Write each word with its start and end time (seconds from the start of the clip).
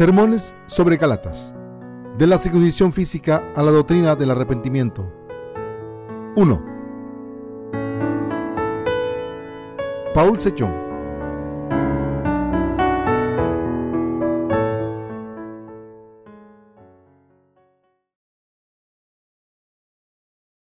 Sermones 0.00 0.54
sobre 0.64 0.96
Galatas. 0.96 1.52
De 2.16 2.26
la 2.26 2.38
circuncisión 2.38 2.90
física 2.90 3.52
a 3.54 3.62
la 3.62 3.70
doctrina 3.70 4.16
del 4.16 4.30
arrepentimiento. 4.30 5.12
1. 6.36 6.64
Paul 10.14 10.38
Sechón. 10.38 10.72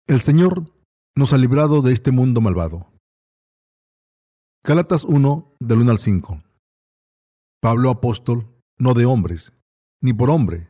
El 0.09 0.21
Señor 0.21 0.65
nos 1.15 1.33
ha 1.33 1.37
librado 1.37 1.83
de 1.83 1.93
este 1.93 2.11
mundo 2.11 2.41
malvado. 2.41 2.89
Gálatas 4.65 5.05
1, 5.05 5.55
del 5.61 5.83
1 5.83 5.91
al 5.93 5.99
5. 5.99 6.39
Pablo 7.61 7.91
apóstol, 7.91 8.60
no 8.81 8.95
de 8.95 9.05
hombres, 9.05 9.53
ni 10.03 10.13
por 10.13 10.31
hombre, 10.31 10.69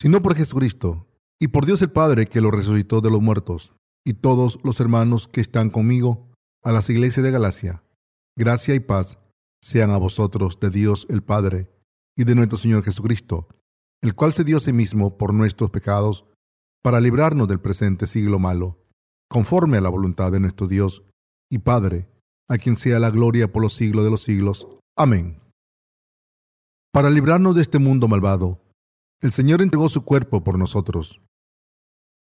sino 0.00 0.22
por 0.22 0.36
Jesucristo, 0.36 1.08
y 1.40 1.48
por 1.48 1.64
Dios 1.64 1.80
el 1.80 1.90
Padre 1.90 2.26
que 2.26 2.42
lo 2.42 2.50
resucitó 2.50 3.00
de 3.00 3.10
los 3.10 3.22
muertos, 3.22 3.72
y 4.04 4.14
todos 4.14 4.60
los 4.62 4.78
hermanos 4.78 5.26
que 5.26 5.40
están 5.40 5.70
conmigo, 5.70 6.28
a 6.62 6.70
las 6.70 6.90
iglesias 6.90 7.24
de 7.24 7.30
Galacia. 7.30 7.82
Gracia 8.36 8.74
y 8.74 8.80
paz 8.80 9.18
sean 9.62 9.90
a 9.90 9.96
vosotros 9.96 10.60
de 10.60 10.68
Dios 10.68 11.06
el 11.08 11.22
Padre 11.22 11.70
y 12.16 12.24
de 12.24 12.34
nuestro 12.34 12.58
Señor 12.58 12.82
Jesucristo, 12.82 13.48
el 14.02 14.14
cual 14.14 14.34
se 14.34 14.44
dio 14.44 14.58
a 14.58 14.60
sí 14.60 14.74
mismo 14.74 15.16
por 15.16 15.32
nuestros 15.32 15.70
pecados, 15.70 16.26
para 16.82 17.00
librarnos 17.00 17.48
del 17.48 17.60
presente 17.60 18.04
siglo 18.04 18.38
malo, 18.38 18.82
conforme 19.28 19.78
a 19.78 19.80
la 19.80 19.88
voluntad 19.88 20.30
de 20.32 20.40
nuestro 20.40 20.66
Dios 20.66 21.04
y 21.50 21.58
Padre, 21.58 22.08
a 22.48 22.58
quien 22.58 22.76
sea 22.76 22.98
la 22.98 23.10
gloria 23.10 23.50
por 23.50 23.62
los 23.62 23.74
siglos 23.74 24.04
de 24.04 24.10
los 24.10 24.22
siglos. 24.22 24.68
Amén. 24.96 25.40
Para 26.92 27.08
librarnos 27.08 27.54
de 27.54 27.62
este 27.62 27.78
mundo 27.78 28.08
malvado, 28.08 28.60
el 29.20 29.30
Señor 29.30 29.62
entregó 29.62 29.88
su 29.88 30.04
cuerpo 30.04 30.42
por 30.42 30.58
nosotros. 30.58 31.22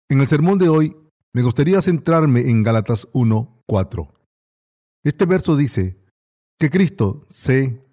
En 0.10 0.22
el 0.22 0.28
sermón 0.28 0.60
de 0.60 0.70
hoy 0.70 0.95
me 1.34 1.42
gustaría 1.42 1.82
centrarme 1.82 2.52
en 2.52 2.62
Gálatas 2.62 3.08
1, 3.14 3.64
4. 3.66 4.14
Este 5.04 5.26
verso 5.26 5.56
dice 5.56 5.98
que 6.60 6.70
Cristo, 6.70 7.26
sé, 7.30 7.84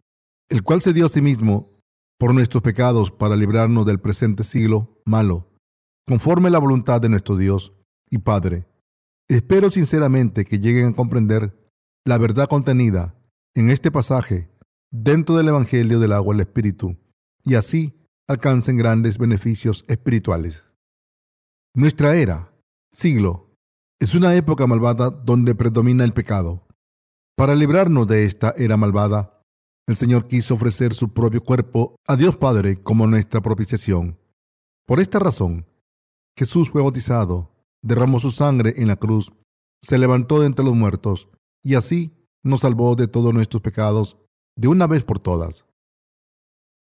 el 0.51 0.63
cual 0.63 0.83
se 0.83 0.93
dio 0.93 1.07
a 1.07 1.09
sí 1.09 1.23
mismo 1.23 1.79
por 2.19 2.35
nuestros 2.35 2.63
pecados 2.63 3.11
para 3.11 3.37
librarnos 3.37 3.87
del 3.87 3.99
presente 3.99 4.45
siglo 4.45 5.01
malo, 5.07 5.49
conforme 6.07 6.51
la 6.51 6.59
voluntad 6.59 7.01
de 7.01 7.09
nuestro 7.09 7.39
Dios 7.39 7.73
y 8.11 8.19
Padre. 8.19 8.67
Espero 9.31 9.71
sinceramente 9.71 10.45
que 10.45 10.59
lleguen 10.59 10.89
a 10.89 10.95
comprender 10.95 11.57
la 12.05 12.19
verdad 12.19 12.51
contenida 12.51 13.15
en 13.55 13.71
este 13.71 13.91
pasaje 13.91 14.51
dentro 14.91 15.37
del 15.37 15.49
Evangelio 15.49 16.01
del 16.01 16.13
agua 16.13 16.35
el 16.35 16.41
Espíritu, 16.41 16.97
y 17.45 17.55
así 17.55 17.95
alcancen 18.27 18.77
grandes 18.77 19.19
beneficios 19.19 19.85
espirituales. 19.89 20.67
Nuestra 21.75 22.17
era, 22.17 22.53
siglo, 22.93 23.57
es 24.01 24.15
una 24.15 24.35
época 24.35 24.67
malvada 24.67 25.11
donde 25.11 25.55
predomina 25.55 26.05
el 26.05 26.13
pecado. 26.13 26.67
Para 27.37 27.55
librarnos 27.55 28.07
de 28.07 28.25
esta 28.25 28.55
era 28.57 28.77
malvada, 28.77 29.45
el 29.87 29.97
Señor 29.97 30.27
quiso 30.27 30.55
ofrecer 30.55 30.93
su 30.93 31.13
propio 31.13 31.43
cuerpo 31.43 31.97
a 32.07 32.17
Dios 32.17 32.37
Padre 32.37 32.83
como 32.83 33.07
nuestra 33.07 33.41
propiciación. 33.41 34.19
Por 34.87 35.01
esta 35.01 35.19
razón, 35.19 35.67
Jesús 36.37 36.71
fue 36.71 36.83
bautizado, 36.83 37.53
derramó 37.83 38.19
su 38.19 38.31
sangre 38.31 38.75
en 38.77 38.89
la 38.89 38.97
cruz, 38.97 39.33
se 39.83 39.99
levantó 39.99 40.41
de 40.41 40.47
entre 40.47 40.65
los 40.65 40.75
muertos 40.75 41.29
y 41.63 41.75
así 41.75 42.29
nos 42.43 42.61
salvó 42.61 42.97
de 42.97 43.09
todos 43.09 43.33
nuestros 43.33 43.63
pecados 43.63 44.17
de 44.61 44.69
una 44.69 44.87
vez 44.87 45.05
por 45.05 45.19
todas. 45.19 45.65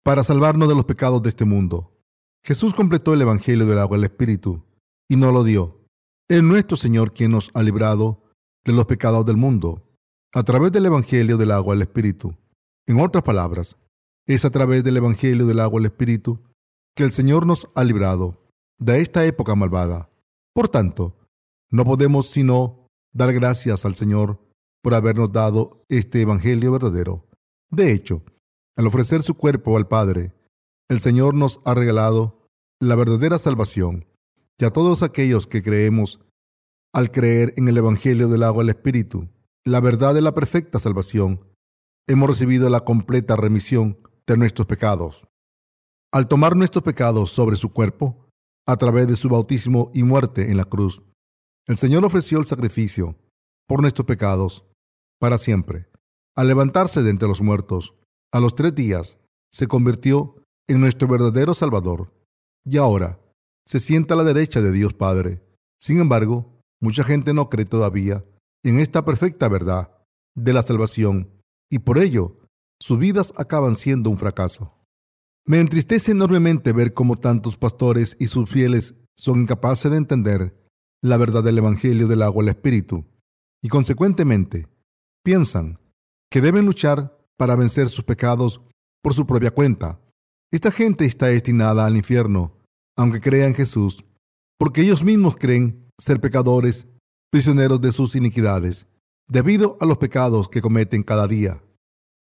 Para 0.03 0.23
salvarnos 0.23 0.67
de 0.67 0.75
los 0.75 0.83
pecados 0.83 1.21
de 1.23 1.29
este 1.29 1.45
mundo, 1.45 1.97
Jesús 2.43 2.73
completó 2.73 3.13
el 3.13 3.21
Evangelio 3.21 3.65
del 3.65 3.79
agua 3.79 3.95
y 3.95 3.99
el 3.99 4.03
Espíritu 4.03 4.65
y 5.07 5.15
nos 5.15 5.33
lo 5.33 5.45
dio. 5.45 5.85
Es 6.27 6.43
nuestro 6.43 6.75
Señor 6.75 7.13
quien 7.13 7.31
nos 7.31 7.51
ha 7.53 7.63
librado 7.63 8.21
de 8.65 8.73
los 8.73 8.85
pecados 8.85 9.25
del 9.25 9.37
mundo 9.37 9.95
a 10.33 10.43
través 10.43 10.73
del 10.73 10.87
Evangelio 10.87 11.37
del 11.37 11.51
agua 11.51 11.73
y 11.73 11.77
el 11.77 11.83
Espíritu. 11.83 12.35
En 12.85 12.99
otras 12.99 13.23
palabras, 13.23 13.77
es 14.27 14.43
a 14.43 14.49
través 14.49 14.83
del 14.83 14.97
Evangelio 14.97 15.45
del 15.45 15.61
agua 15.61 15.79
y 15.79 15.83
el 15.83 15.91
Espíritu 15.91 16.43
que 16.97 17.03
el 17.03 17.11
Señor 17.13 17.45
nos 17.45 17.69
ha 17.75 17.85
librado 17.85 18.43
de 18.77 18.99
esta 18.99 19.25
época 19.25 19.55
malvada. 19.55 20.09
Por 20.53 20.67
tanto, 20.67 21.15
no 21.71 21.85
podemos 21.85 22.29
sino 22.29 22.89
dar 23.13 23.31
gracias 23.31 23.85
al 23.85 23.95
Señor 23.95 24.37
por 24.81 24.95
habernos 24.95 25.31
dado 25.31 25.85
este 25.87 26.21
Evangelio 26.21 26.73
verdadero. 26.73 27.28
De 27.71 27.91
hecho, 27.91 28.23
al 28.77 28.87
ofrecer 28.87 29.21
su 29.21 29.35
cuerpo 29.35 29.77
al 29.77 29.87
Padre, 29.87 30.33
el 30.89 30.99
Señor 30.99 31.35
nos 31.35 31.59
ha 31.65 31.73
regalado 31.73 32.47
la 32.79 32.95
verdadera 32.95 33.37
salvación 33.37 34.05
y 34.57 34.65
a 34.65 34.71
todos 34.71 35.03
aquellos 35.03 35.47
que 35.47 35.61
creemos 35.61 36.19
al 36.93 37.11
creer 37.11 37.53
en 37.57 37.67
el 37.67 37.77
Evangelio 37.77 38.27
del 38.27 38.43
agua 38.43 38.63
el 38.63 38.69
Espíritu, 38.69 39.29
la 39.65 39.79
verdad 39.79 40.13
de 40.13 40.21
la 40.21 40.33
perfecta 40.33 40.79
salvación, 40.79 41.45
hemos 42.07 42.27
recibido 42.27 42.69
la 42.69 42.83
completa 42.83 43.35
remisión 43.35 43.99
de 44.25 44.37
nuestros 44.37 44.65
pecados. 44.65 45.27
Al 46.11 46.27
tomar 46.27 46.55
nuestros 46.55 46.83
pecados 46.83 47.29
sobre 47.29 47.55
su 47.55 47.71
cuerpo, 47.71 48.29
a 48.67 48.77
través 48.77 49.07
de 49.07 49.15
su 49.15 49.29
bautismo 49.29 49.91
y 49.93 50.03
muerte 50.03 50.49
en 50.49 50.57
la 50.57 50.65
cruz, 50.65 51.03
el 51.67 51.77
Señor 51.77 52.03
ofreció 52.03 52.39
el 52.39 52.45
sacrificio 52.45 53.15
por 53.67 53.81
nuestros 53.81 54.07
pecados 54.07 54.65
para 55.19 55.37
siempre. 55.37 55.87
Al 56.35 56.47
levantarse 56.47 57.01
de 57.01 57.09
entre 57.09 57.27
los 57.27 57.41
muertos, 57.41 57.95
a 58.31 58.39
los 58.39 58.55
tres 58.55 58.75
días, 58.75 59.17
se 59.51 59.67
convirtió 59.67 60.35
en 60.67 60.79
nuestro 60.79 61.07
verdadero 61.07 61.53
Salvador. 61.53 62.13
Y 62.65 62.77
ahora 62.77 63.19
se 63.65 63.79
sienta 63.79 64.13
a 64.13 64.17
la 64.17 64.23
derecha 64.23 64.61
de 64.61 64.71
Dios 64.71 64.93
Padre. 64.93 65.43
Sin 65.79 65.99
embargo, 65.99 66.61
mucha 66.81 67.03
gente 67.03 67.33
no 67.33 67.49
cree 67.49 67.65
todavía 67.65 68.23
en 68.63 68.79
esta 68.79 69.05
perfecta 69.05 69.47
verdad 69.47 69.89
de 70.35 70.53
la 70.53 70.63
salvación 70.63 71.29
y 71.69 71.79
por 71.79 71.97
ello 71.97 72.37
sus 72.79 72.99
vidas 72.99 73.33
acaban 73.37 73.75
siendo 73.75 74.09
un 74.09 74.17
fracaso. 74.17 74.73
Me 75.45 75.59
entristece 75.59 76.11
enormemente 76.11 76.73
ver 76.73 76.93
cómo 76.93 77.17
tantos 77.17 77.57
pastores 77.57 78.15
y 78.19 78.27
sus 78.27 78.49
fieles 78.49 78.95
son 79.17 79.41
incapaces 79.41 79.91
de 79.91 79.97
entender 79.97 80.55
la 81.01 81.17
verdad 81.17 81.43
del 81.43 81.57
Evangelio 81.57 82.07
del 82.07 82.21
agua 82.21 82.43
el 82.43 82.49
Espíritu 82.49 83.05
y 83.61 83.69
consecuentemente 83.69 84.67
piensan 85.23 85.79
que 86.29 86.41
deben 86.41 86.65
luchar 86.65 87.17
para 87.37 87.55
vencer 87.55 87.89
sus 87.89 88.03
pecados 88.03 88.61
por 89.01 89.13
su 89.13 89.25
propia 89.25 89.51
cuenta. 89.51 89.99
Esta 90.51 90.71
gente 90.71 91.05
está 91.05 91.27
destinada 91.27 91.85
al 91.85 91.95
infierno, 91.95 92.57
aunque 92.97 93.21
crea 93.21 93.47
en 93.47 93.55
Jesús, 93.55 94.03
porque 94.57 94.81
ellos 94.81 95.03
mismos 95.03 95.35
creen 95.37 95.89
ser 95.97 96.19
pecadores, 96.19 96.87
prisioneros 97.31 97.81
de 97.81 97.91
sus 97.91 98.15
iniquidades, 98.15 98.87
debido 99.27 99.77
a 99.79 99.85
los 99.85 99.97
pecados 99.97 100.49
que 100.49 100.61
cometen 100.61 101.03
cada 101.03 101.27
día. 101.27 101.63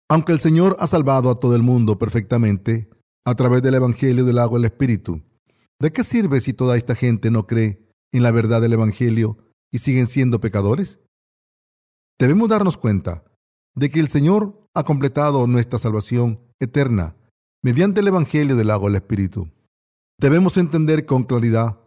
Aunque 0.08 0.32
el 0.32 0.40
Señor 0.40 0.76
ha 0.78 0.86
salvado 0.86 1.30
a 1.30 1.38
todo 1.38 1.56
el 1.56 1.62
mundo 1.62 1.98
perfectamente 1.98 2.88
a 3.24 3.34
través 3.34 3.62
del 3.62 3.74
Evangelio 3.74 4.24
del 4.24 4.38
agua 4.38 4.60
y 4.60 4.64
Espíritu, 4.64 5.22
¿de 5.80 5.92
qué 5.92 6.04
sirve 6.04 6.40
si 6.40 6.52
toda 6.52 6.76
esta 6.76 6.94
gente 6.94 7.30
no 7.30 7.46
cree 7.46 7.88
en 8.12 8.22
la 8.22 8.30
verdad 8.30 8.60
del 8.60 8.74
Evangelio 8.74 9.38
y 9.72 9.78
siguen 9.78 10.06
siendo 10.06 10.40
pecadores? 10.40 11.00
Debemos 12.18 12.48
darnos 12.48 12.76
cuenta 12.76 13.24
de 13.74 13.90
que 13.90 14.00
el 14.00 14.08
Señor 14.08 14.68
ha 14.74 14.84
completado 14.84 15.46
nuestra 15.46 15.78
salvación 15.78 16.40
eterna 16.60 17.16
mediante 17.62 18.00
el 18.00 18.08
Evangelio 18.08 18.56
del 18.56 18.70
agua 18.70 18.90
y 18.90 18.92
el 18.92 18.96
Espíritu. 18.96 19.48
Debemos 20.18 20.56
entender 20.56 21.06
con 21.06 21.24
claridad 21.24 21.78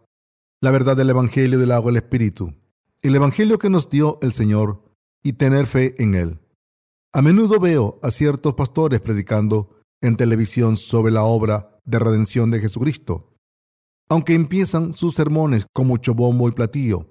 la 0.60 0.70
verdad 0.70 0.96
del 0.96 1.10
Evangelio 1.10 1.58
del 1.58 1.72
agua 1.72 1.90
y 1.90 1.94
el 1.94 2.02
Espíritu, 2.02 2.54
el 3.02 3.14
Evangelio 3.14 3.58
que 3.58 3.70
nos 3.70 3.88
dio 3.90 4.18
el 4.22 4.32
Señor 4.32 4.82
y 5.22 5.34
tener 5.34 5.66
fe 5.66 5.94
en 6.02 6.14
él. 6.14 6.40
A 7.12 7.22
menudo 7.22 7.60
veo 7.60 7.98
a 8.02 8.10
ciertos 8.10 8.54
pastores 8.54 9.00
predicando 9.00 9.80
en 10.02 10.16
televisión 10.16 10.76
sobre 10.76 11.12
la 11.12 11.24
obra 11.24 11.78
de 11.84 11.98
redención 11.98 12.50
de 12.50 12.60
Jesucristo, 12.60 13.34
aunque 14.08 14.34
empiezan 14.34 14.92
sus 14.92 15.14
sermones 15.14 15.66
con 15.72 15.86
mucho 15.86 16.14
bombo 16.14 16.48
y 16.48 16.52
platillo, 16.52 17.08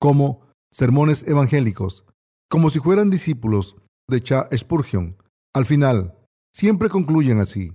como 0.00 0.46
sermones 0.70 1.26
evangélicos, 1.26 2.04
como 2.48 2.70
si 2.70 2.78
fueran 2.78 3.10
discípulos 3.10 3.76
de 4.08 4.20
Cha 4.20 4.48
Spurgeon. 4.56 5.16
Al 5.54 5.66
final, 5.66 6.16
siempre 6.52 6.88
concluyen 6.88 7.38
así. 7.38 7.72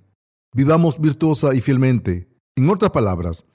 Vivamos 0.54 1.00
virtuosa 1.00 1.54
y 1.54 1.62
fielmente. 1.62 2.30
En 2.56 2.70
otras 2.70 2.92
palabras, 2.92 3.46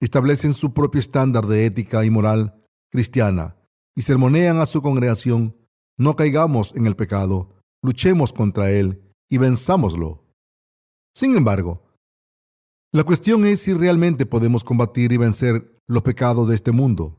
establecen 0.00 0.54
su 0.54 0.72
propio 0.72 1.00
estándar 1.00 1.46
de 1.46 1.66
ética 1.66 2.04
y 2.04 2.10
moral 2.10 2.62
cristiana 2.90 3.56
y 3.96 4.02
sermonean 4.02 4.58
a 4.58 4.66
su 4.66 4.82
congregación. 4.82 5.56
No 5.98 6.16
caigamos 6.16 6.74
en 6.74 6.86
el 6.86 6.96
pecado, 6.96 7.56
luchemos 7.82 8.32
contra 8.32 8.70
él 8.70 9.02
y 9.30 9.38
venzámoslo. 9.38 10.24
Sin 11.14 11.36
embargo, 11.36 11.82
la 12.92 13.04
cuestión 13.04 13.44
es 13.46 13.60
si 13.60 13.72
realmente 13.72 14.26
podemos 14.26 14.64
combatir 14.64 15.12
y 15.12 15.16
vencer 15.16 15.80
los 15.88 16.02
pecados 16.02 16.48
de 16.48 16.54
este 16.54 16.72
mundo. 16.72 17.18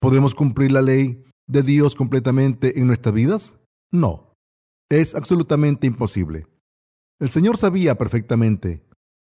¿Podemos 0.00 0.34
cumplir 0.34 0.72
la 0.72 0.82
ley 0.82 1.24
de 1.48 1.62
Dios 1.62 1.94
completamente 1.94 2.78
en 2.78 2.86
nuestras 2.86 3.14
vidas? 3.14 3.56
No, 3.94 4.34
es 4.90 5.14
absolutamente 5.14 5.86
imposible. 5.86 6.48
El 7.20 7.28
Señor 7.28 7.56
sabía 7.56 7.96
perfectamente 7.96 8.84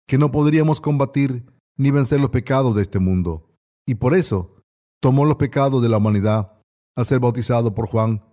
que 0.07 0.17
no 0.17 0.31
podríamos 0.31 0.81
combatir 0.81 1.45
ni 1.77 1.91
vencer 1.91 2.19
los 2.19 2.31
pecados 2.31 2.75
de 2.75 2.81
este 2.81 2.97
mundo. 2.97 3.55
Y 3.87 3.93
por 3.93 4.15
eso 4.15 4.63
tomó 5.03 5.23
los 5.23 5.35
pecados 5.35 5.83
de 5.83 5.89
la 5.89 5.97
humanidad 5.97 6.59
al 6.97 7.05
ser 7.05 7.19
bautizado 7.19 7.75
por 7.75 7.87
Juan. 7.87 8.25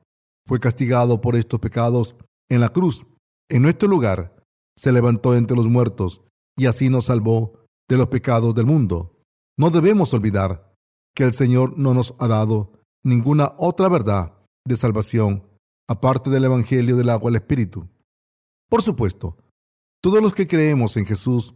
Fue 0.46 0.58
castigado 0.58 1.20
por 1.20 1.36
estos 1.36 1.60
pecados 1.60 2.16
en 2.50 2.60
la 2.60 2.70
cruz. 2.70 3.04
En 3.50 3.60
nuestro 3.60 3.86
lugar 3.86 4.34
se 4.74 4.90
levantó 4.90 5.36
entre 5.36 5.54
los 5.54 5.68
muertos 5.68 6.22
y 6.56 6.64
así 6.64 6.88
nos 6.88 7.04
salvó 7.04 7.66
de 7.90 7.98
los 7.98 8.06
pecados 8.06 8.54
del 8.54 8.64
mundo. 8.64 9.20
No 9.58 9.68
debemos 9.68 10.14
olvidar 10.14 10.74
que 11.14 11.24
el 11.24 11.34
Señor 11.34 11.76
no 11.76 11.92
nos 11.92 12.14
ha 12.18 12.26
dado 12.26 12.80
ninguna 13.04 13.52
otra 13.58 13.90
verdad 13.90 14.32
de 14.66 14.78
salvación 14.78 15.51
aparte 15.88 16.30
del 16.30 16.44
Evangelio 16.44 16.96
del 16.96 17.10
agua 17.10 17.30
el 17.30 17.36
Espíritu. 17.36 17.88
Por 18.68 18.82
supuesto, 18.82 19.36
todos 20.02 20.22
los 20.22 20.34
que 20.34 20.46
creemos 20.46 20.96
en 20.96 21.06
Jesús 21.06 21.54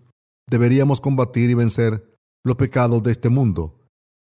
deberíamos 0.49 1.01
combatir 1.01 1.51
y 1.51 1.55
vencer 1.55 2.17
los 2.45 2.57
pecados 2.57 3.03
de 3.03 3.13
este 3.13 3.29
mundo. 3.29 3.81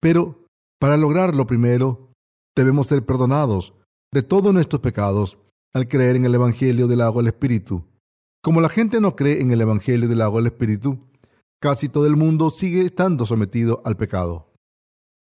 Pero 0.00 0.46
para 0.78 0.96
lograr 0.96 1.34
lo 1.34 1.46
primero, 1.46 2.12
debemos 2.56 2.86
ser 2.86 3.04
perdonados 3.04 3.74
de 4.12 4.22
todos 4.22 4.52
nuestros 4.52 4.80
pecados 4.80 5.38
al 5.72 5.88
creer 5.88 6.16
en 6.16 6.24
el 6.24 6.34
Evangelio 6.34 6.86
del 6.86 7.00
agua 7.00 7.22
el 7.22 7.28
Espíritu. 7.28 7.84
Como 8.42 8.60
la 8.60 8.68
gente 8.68 9.00
no 9.00 9.16
cree 9.16 9.40
en 9.40 9.50
el 9.50 9.60
Evangelio 9.60 10.08
del 10.08 10.20
agua 10.20 10.40
el 10.40 10.46
Espíritu, 10.46 10.98
casi 11.60 11.88
todo 11.88 12.06
el 12.06 12.16
mundo 12.16 12.50
sigue 12.50 12.82
estando 12.82 13.24
sometido 13.26 13.80
al 13.84 13.96
pecado. 13.96 14.52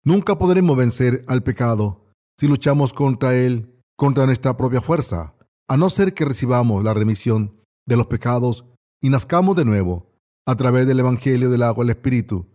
Nunca 0.04 0.38
podremos 0.38 0.76
vencer 0.76 1.24
al 1.26 1.42
pecado 1.42 2.06
si 2.38 2.46
luchamos 2.48 2.94
contra 2.94 3.36
él, 3.36 3.79
contra 4.00 4.24
nuestra 4.24 4.56
propia 4.56 4.80
fuerza, 4.80 5.34
a 5.68 5.76
no 5.76 5.90
ser 5.90 6.14
que 6.14 6.24
recibamos 6.24 6.82
la 6.82 6.94
remisión 6.94 7.60
de 7.86 7.98
los 7.98 8.06
pecados 8.06 8.64
y 9.02 9.10
nazcamos 9.10 9.56
de 9.56 9.66
nuevo 9.66 10.10
a 10.46 10.56
través 10.56 10.86
del 10.86 11.00
Evangelio 11.00 11.50
del 11.50 11.62
agua 11.62 11.84
y 11.84 11.88
el 11.88 11.90
Espíritu. 11.90 12.46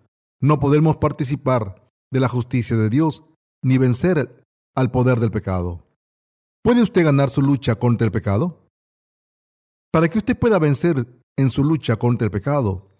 No 0.42 0.60
podemos 0.60 0.98
participar 0.98 1.88
de 2.12 2.20
la 2.20 2.30
justicia 2.30 2.76
de 2.76 2.90
Dios 2.90 3.26
ni 3.64 3.78
vencer 3.78 4.44
al 4.76 4.90
poder 4.90 5.20
del 5.20 5.30
pecado. 5.30 5.86
¿Puede 6.64 6.82
usted 6.82 7.06
ganar 7.06 7.30
su 7.30 7.44
lucha 7.44 7.76
contra 7.76 8.06
el 8.06 8.12
pecado? 8.12 8.68
Para 9.94 10.10
que 10.10 10.18
usted 10.18 10.36
pueda 10.36 10.58
vencer 10.58 11.22
en 11.38 11.52
su 11.52 11.64
lucha 11.64 11.96
contra 11.98 12.26
el 12.26 12.32
pecado, 12.32 12.98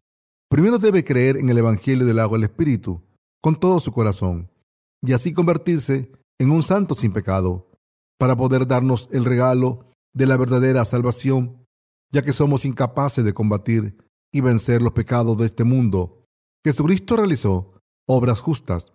primero 0.52 0.78
debe 0.78 1.04
creer 1.04 1.38
en 1.38 1.50
el 1.50 1.58
Evangelio 1.58 2.06
del 2.06 2.20
agua 2.20 2.38
y 2.38 2.42
el 2.42 2.50
Espíritu 2.52 3.02
con 3.42 3.56
todo 3.56 3.80
su 3.80 3.92
corazón 3.92 4.52
y 5.02 5.14
así 5.14 5.34
convertirse 5.34 6.12
en 6.40 6.52
un 6.52 6.62
santo 6.62 6.94
sin 6.94 7.12
pecado 7.12 7.72
para 8.18 8.36
poder 8.36 8.68
darnos 8.68 9.10
el 9.12 9.26
regalo 9.26 9.92
de 10.14 10.26
la 10.26 10.38
verdadera 10.38 10.86
salvación, 10.86 11.66
ya 12.12 12.22
que 12.22 12.34
somos 12.34 12.66
incapaces 12.66 13.24
de 13.26 13.34
combatir 13.34 13.98
y 14.34 14.42
vencer 14.42 14.82
los 14.82 14.94
pecados 14.94 15.38
de 15.38 15.46
este 15.46 15.64
mundo. 15.64 16.26
Jesucristo 16.66 17.18
realizó 17.18 17.74
obras 18.08 18.42
justas. 18.42 18.94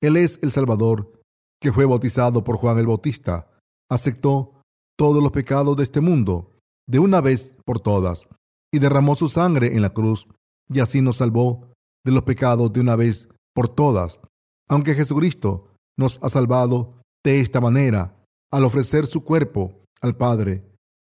Él 0.00 0.16
es 0.16 0.38
el 0.42 0.50
Salvador 0.50 1.20
que 1.60 1.72
fue 1.72 1.84
bautizado 1.84 2.42
por 2.42 2.56
Juan 2.56 2.78
el 2.78 2.88
Bautista, 2.88 3.48
aceptó 3.88 4.62
todos 4.98 5.22
los 5.22 5.30
pecados 5.30 5.76
de 5.76 5.84
este 5.84 6.00
mundo 6.00 6.52
de 6.88 6.98
una 6.98 7.20
vez 7.20 7.56
por 7.64 7.80
todas 7.80 8.26
y 8.72 8.78
derramó 8.80 9.14
su 9.14 9.28
sangre 9.28 9.76
en 9.76 9.82
la 9.82 9.90
cruz 9.90 10.26
y 10.68 10.80
así 10.80 11.00
nos 11.00 11.18
salvó 11.18 11.72
de 12.04 12.12
los 12.12 12.22
pecados 12.22 12.72
de 12.72 12.80
una 12.80 12.96
vez 12.96 13.28
por 13.54 13.68
todas. 13.68 14.20
Aunque 14.68 14.94
Jesucristo 14.94 15.68
nos 15.96 16.18
ha 16.22 16.28
salvado 16.28 17.02
de 17.24 17.40
esta 17.40 17.60
manera 17.60 18.16
al 18.52 18.64
ofrecer 18.64 19.06
su 19.06 19.24
cuerpo 19.24 19.82
al 20.00 20.16
Padre 20.16 20.62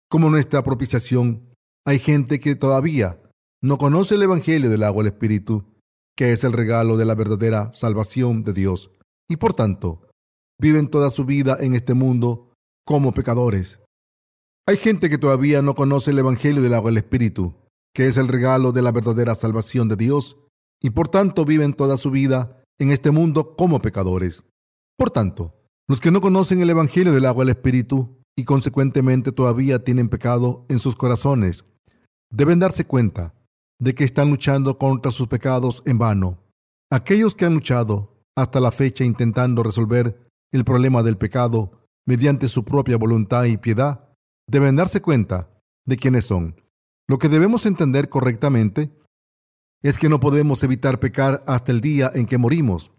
como 0.09 0.29
nuestra 0.29 0.63
propiciación, 0.63 1.53
hay 1.85 1.99
gente 1.99 2.39
que 2.39 2.55
todavía 2.55 3.21
no 3.61 3.77
conoce 3.77 4.15
el 4.15 4.23
Evangelio 4.23 4.69
del 4.69 4.83
agua 4.83 5.03
del 5.03 5.13
Espíritu, 5.13 5.65
que 6.15 6.31
es 6.31 6.43
el 6.43 6.53
regalo 6.53 6.97
de 6.97 7.05
la 7.05 7.15
verdadera 7.15 7.71
salvación 7.73 8.43
de 8.43 8.53
Dios, 8.53 8.91
y 9.29 9.37
por 9.37 9.53
tanto 9.53 10.07
viven 10.59 10.89
toda 10.89 11.09
su 11.09 11.25
vida 11.25 11.57
en 11.59 11.75
este 11.75 11.93
mundo 11.93 12.53
como 12.85 13.13
pecadores. 13.13 13.79
Hay 14.65 14.77
gente 14.77 15.09
que 15.09 15.17
todavía 15.17 15.61
no 15.61 15.75
conoce 15.75 16.11
el 16.11 16.19
Evangelio 16.19 16.61
del 16.61 16.73
agua 16.73 16.91
del 16.91 16.97
Espíritu, 16.97 17.55
que 17.93 18.07
es 18.07 18.17
el 18.17 18.27
regalo 18.27 18.71
de 18.71 18.81
la 18.81 18.91
verdadera 18.91 19.35
salvación 19.35 19.87
de 19.87 19.95
Dios, 19.95 20.37
y 20.81 20.91
por 20.91 21.07
tanto 21.07 21.45
viven 21.45 21.73
toda 21.73 21.97
su 21.97 22.11
vida 22.11 22.63
en 22.79 22.91
este 22.91 23.11
mundo 23.11 23.55
como 23.55 23.81
pecadores. 23.81 24.43
Por 24.97 25.09
tanto, 25.09 25.56
los 25.87 26.01
que 26.01 26.11
no 26.11 26.21
conocen 26.21 26.61
el 26.61 26.69
Evangelio 26.69 27.13
del 27.13 27.25
agua 27.25 27.45
del 27.45 27.55
Espíritu 27.55 28.17
y 28.37 28.43
consecuentemente 28.43 29.31
todavía 29.31 29.79
tienen 29.79 30.09
pecado 30.09 30.65
en 30.69 30.79
sus 30.79 30.95
corazones, 30.95 31.65
deben 32.29 32.59
darse 32.59 32.85
cuenta 32.85 33.33
de 33.79 33.95
que 33.95 34.03
están 34.03 34.29
luchando 34.29 34.77
contra 34.77 35.11
sus 35.11 35.27
pecados 35.27 35.83
en 35.85 35.97
vano. 35.97 36.43
Aquellos 36.91 37.35
que 37.35 37.45
han 37.45 37.53
luchado 37.53 38.17
hasta 38.35 38.59
la 38.59 38.71
fecha 38.71 39.03
intentando 39.03 39.63
resolver 39.63 40.29
el 40.51 40.63
problema 40.63 41.03
del 41.03 41.17
pecado 41.17 41.71
mediante 42.05 42.47
su 42.47 42.63
propia 42.63 42.97
voluntad 42.97 43.45
y 43.45 43.57
piedad, 43.57 44.09
deben 44.49 44.75
darse 44.75 45.01
cuenta 45.01 45.49
de 45.85 45.97
quiénes 45.97 46.25
son. 46.25 46.55
Lo 47.07 47.17
que 47.17 47.29
debemos 47.29 47.65
entender 47.65 48.09
correctamente 48.09 48.91
es 49.83 49.97
que 49.97 50.09
no 50.09 50.19
podemos 50.19 50.63
evitar 50.63 50.99
pecar 50.99 51.43
hasta 51.47 51.71
el 51.71 51.81
día 51.81 52.11
en 52.13 52.25
que 52.25 52.37
morimos. 52.37 52.91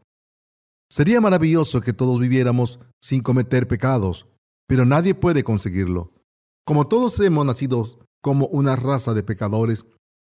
Sería 0.91 1.21
maravilloso 1.21 1.81
que 1.81 1.93
todos 1.93 2.19
viviéramos 2.19 2.81
sin 3.01 3.23
cometer 3.23 3.69
pecados, 3.69 4.27
pero 4.67 4.85
nadie 4.87 5.15
puede 5.15 5.45
conseguirlo. 5.45 6.13
Como 6.65 6.89
todos 6.89 7.19
hemos 7.21 7.45
nacido 7.45 8.07
como 8.23 8.47
una 8.47 8.77
raza 8.77 9.15
de 9.15 9.23
pecadores, 9.23 9.85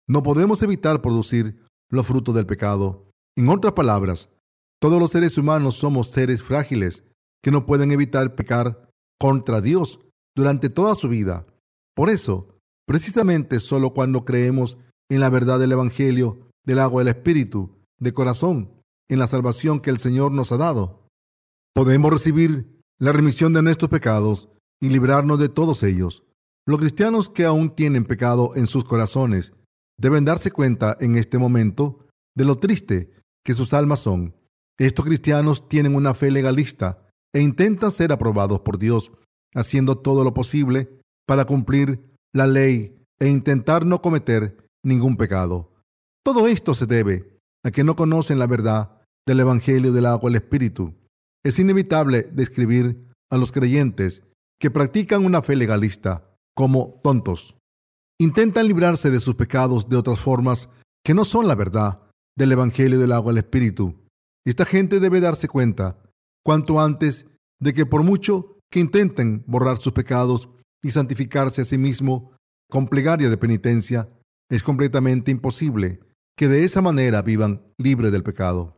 no 0.09 0.23
podemos 0.23 0.63
evitar 0.63 1.03
producir 1.03 1.65
los 1.91 2.07
frutos 2.07 2.35
del 2.35 2.47
pecado. 2.47 3.11
En 3.37 3.49
otras 3.49 3.75
palabras, 3.75 4.31
todos 4.81 5.01
los 5.01 5.11
seres 5.11 5.39
humanos 5.39 5.75
somos 5.77 6.11
seres 6.11 6.43
frágiles 6.43 7.05
que 7.43 7.51
no 7.51 7.67
pueden 7.67 7.93
evitar 7.93 8.35
pecar 8.35 8.91
contra 9.19 9.61
Dios 9.61 10.01
durante 10.35 10.69
toda 10.69 10.95
su 10.95 11.09
vida. 11.09 11.47
Por 11.95 12.11
eso, 12.11 12.59
precisamente 12.87 13.61
solo 13.61 13.95
cuando 13.95 14.25
creemos 14.25 14.79
en 15.09 15.21
la 15.21 15.31
verdad 15.31 15.59
del 15.59 15.73
Evangelio, 15.73 16.51
del 16.65 16.81
agua 16.81 17.03
del 17.03 17.15
Espíritu, 17.15 17.77
de 17.99 18.13
corazón, 18.13 18.76
en 19.09 19.19
la 19.19 19.27
salvación 19.27 19.81
que 19.81 19.91
el 19.91 19.99
Señor 19.99 20.33
nos 20.33 20.53
ha 20.53 20.57
dado, 20.57 21.09
podemos 21.75 22.11
recibir 22.11 22.83
la 22.99 23.13
remisión 23.13 23.53
de 23.53 23.63
nuestros 23.63 23.91
pecados 23.91 24.49
y 24.81 24.89
librarnos 24.89 25.39
de 25.39 25.49
todos 25.49 25.83
ellos. 25.83 26.25
Los 26.67 26.81
cristianos 26.81 27.29
que 27.29 27.45
aún 27.45 27.71
tienen 27.71 28.05
pecado 28.05 28.53
en 28.57 28.67
sus 28.67 28.85
corazones 28.85 29.53
deben 29.99 30.25
darse 30.25 30.51
cuenta 30.51 30.97
en 31.01 31.17
este 31.17 31.39
momento 31.39 32.07
de 32.35 32.45
lo 32.45 32.57
triste 32.57 33.13
que 33.45 33.55
sus 33.55 33.73
almas 33.73 34.01
son. 34.01 34.35
Estos 34.79 35.05
cristianos 35.05 35.69
tienen 35.69 35.95
una 35.95 36.15
fe 36.15 36.31
legalista 36.31 37.07
e 37.35 37.41
intentan 37.41 37.91
ser 37.91 38.13
aprobados 38.13 38.61
por 38.61 38.79
Dios, 38.79 39.13
haciendo 39.55 39.99
todo 39.99 40.25
lo 40.25 40.35
posible 40.35 40.99
para 41.27 41.45
cumplir 41.45 42.01
la 42.33 42.47
ley 42.47 43.05
e 43.19 43.29
intentar 43.29 43.87
no 43.87 44.03
cometer 44.03 44.69
ningún 44.83 45.17
pecado. 45.17 45.73
Todo 46.23 46.49
esto 46.49 46.75
se 46.75 46.87
debe 46.87 47.39
a 47.65 47.71
que 47.71 47.85
no 47.85 47.97
conocen 47.97 48.39
la 48.39 48.47
verdad 48.47 48.96
del 49.27 49.41
Evangelio 49.41 49.93
del 49.93 50.07
agua 50.07 50.31
el 50.31 50.37
Espíritu. 50.37 50.95
Es 51.45 51.59
inevitable 51.59 52.29
describir 52.33 53.09
a 53.31 53.37
los 53.37 53.53
creyentes 53.53 54.23
que 54.61 54.71
practican 54.71 55.25
una 55.25 55.43
fe 55.43 55.57
legalista 55.57 56.37
como 56.55 57.01
tontos. 57.03 57.57
Intentan 58.19 58.67
librarse 58.67 59.11
de 59.11 59.21
sus 59.21 59.35
pecados 59.35 59.89
de 59.89 59.97
otras 59.97 60.21
formas 60.21 60.69
que 61.05 61.13
no 61.13 61.25
son 61.25 61.49
la 61.49 61.55
verdad 61.55 62.01
del 62.37 62.53
Evangelio 62.53 62.99
del 62.99 63.13
agua 63.13 63.33
el 63.33 63.39
Espíritu. 63.39 63.95
Esta 64.47 64.65
gente 64.65 65.01
debe 65.01 65.21
darse 65.21 65.49
cuenta 65.49 65.99
cuanto 66.45 66.81
antes 66.81 67.27
de 67.61 67.75
que 67.75 67.85
por 67.85 68.03
mucho 68.05 68.59
que 68.71 68.81
intenten 68.81 69.45
borrar 69.47 69.79
sus 69.79 69.93
pecados 69.93 70.49
y 70.83 70.93
santificarse 70.93 71.63
a 71.63 71.65
sí 71.65 71.79
mismo 71.79 72.33
con 72.71 72.87
plegaria 72.87 73.29
de 73.29 73.37
penitencia, 73.37 74.09
es 74.51 74.63
completamente 74.63 75.31
imposible 75.31 76.01
que 76.37 76.49
de 76.49 76.65
esa 76.65 76.83
manera 76.83 77.23
vivan 77.23 77.63
libres 77.79 78.13
del 78.13 78.23
pecado. 78.23 78.76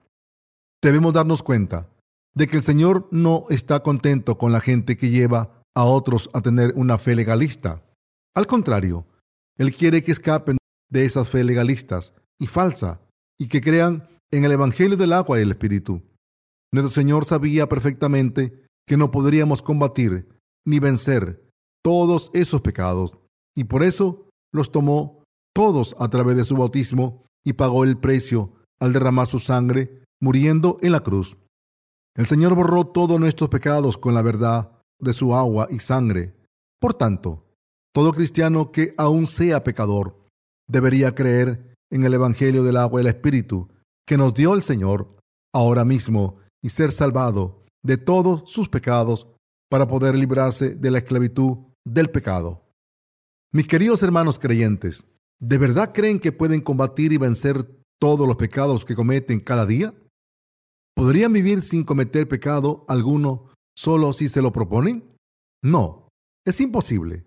Debemos 0.82 1.12
darnos 1.12 1.42
cuenta 1.42 1.88
de 2.35 2.47
que 2.47 2.56
el 2.56 2.62
Señor 2.62 3.08
no 3.11 3.44
está 3.50 3.80
contento 3.80 4.38
con 4.38 4.52
la 4.52 4.61
gente 4.61 4.97
que 4.97 5.11
lleva 5.11 5.62
a 5.75 5.85
otros 5.85 6.30
a 6.32 6.40
tener 6.40 6.73
una 6.76 6.99
fe 6.99 7.16
legalista. 7.16 7.82
Al 8.35 8.47
contrario, 8.47 9.06
Él 9.56 9.75
quiere 9.75 10.02
que 10.02 10.12
escapen 10.12 10.56
de 10.90 11.04
esas 11.04 11.28
fe 11.28 11.42
legalistas 11.42 12.14
y 12.40 12.47
falsa 12.47 13.00
y 13.40 13.49
que 13.49 13.61
crean 13.61 14.08
en 14.30 14.44
el 14.44 14.52
Evangelio 14.52 14.97
del 14.97 15.12
agua 15.12 15.38
y 15.38 15.42
el 15.42 15.50
Espíritu. 15.50 16.02
Nuestro 16.73 16.94
Señor 16.94 17.25
sabía 17.25 17.68
perfectamente 17.68 18.64
que 18.87 18.97
no 18.97 19.11
podríamos 19.11 19.62
combatir 19.62 20.28
ni 20.66 20.78
vencer 20.78 21.49
todos 21.82 22.30
esos 22.35 22.61
pecados 22.61 23.18
y 23.56 23.64
por 23.64 23.82
eso 23.82 24.28
los 24.52 24.70
tomó 24.70 25.25
todos 25.54 25.97
a 25.99 26.08
través 26.08 26.37
de 26.37 26.44
su 26.44 26.56
bautismo 26.56 27.25
y 27.44 27.54
pagó 27.54 27.85
el 27.85 27.99
precio 27.99 28.52
al 28.78 28.92
derramar 28.92 29.26
su 29.26 29.38
sangre, 29.38 30.04
muriendo 30.21 30.79
en 30.81 30.93
la 30.93 31.01
cruz. 31.01 31.37
El 32.17 32.27
Señor 32.27 32.55
borró 32.55 32.87
todos 32.87 33.21
nuestros 33.21 33.49
pecados 33.49 33.99
con 33.99 34.15
la 34.15 34.23
verdad 34.23 34.73
de 35.01 35.13
su 35.13 35.35
agua 35.35 35.69
y 35.71 35.79
sangre. 35.79 36.35
Por 36.81 36.95
tanto, 36.95 37.47
todo 37.95 38.13
cristiano 38.13 38.73
que 38.73 38.95
aún 38.97 39.27
sea 39.27 39.63
pecador 39.63 40.25
debería 40.69 41.15
creer 41.15 41.75
en 41.91 42.05
el 42.05 42.15
Evangelio 42.15 42.63
del 42.63 42.77
agua 42.77 43.01
y 43.01 43.03
el 43.03 43.09
Espíritu 43.09 43.69
que 44.07 44.17
nos 44.17 44.35
dio 44.35 44.55
el 44.55 44.63
Señor 44.63 45.17
ahora 45.55 45.85
mismo 45.85 46.39
y 46.63 46.71
ser 46.71 46.91
salvado 46.91 47.65
de 47.83 47.97
todos 47.97 48.51
sus 48.51 48.69
pecados 48.69 49.29
para 49.71 49.87
poder 49.87 50.17
librarse 50.17 50.75
de 50.75 50.91
la 50.91 50.99
esclavitud 50.99 51.59
del 51.85 52.11
pecado. 52.11 52.65
Mis 53.53 53.67
queridos 53.67 54.03
hermanos 54.03 54.39
creyentes, 54.39 55.07
¿de 55.41 55.59
verdad 55.59 55.93
creen 55.95 56.19
que 56.19 56.33
pueden 56.33 56.61
combatir 56.61 57.13
y 57.13 57.17
vencer 57.17 57.65
todos 57.99 58.27
los 58.27 58.37
pecados 58.37 58.85
que 58.85 58.95
cometen 58.95 59.41
cada 59.41 59.65
día? 59.65 59.95
¿Podrían 60.99 61.33
vivir 61.33 61.62
sin 61.62 61.85
cometer 61.85 62.26
pecado 62.26 62.85
alguno 62.88 63.52
solo 63.76 64.12
si 64.12 64.26
se 64.26 64.43
lo 64.43 64.50
proponen? 64.50 65.17
No, 65.62 66.09
es 66.45 66.61
imposible. 66.61 67.25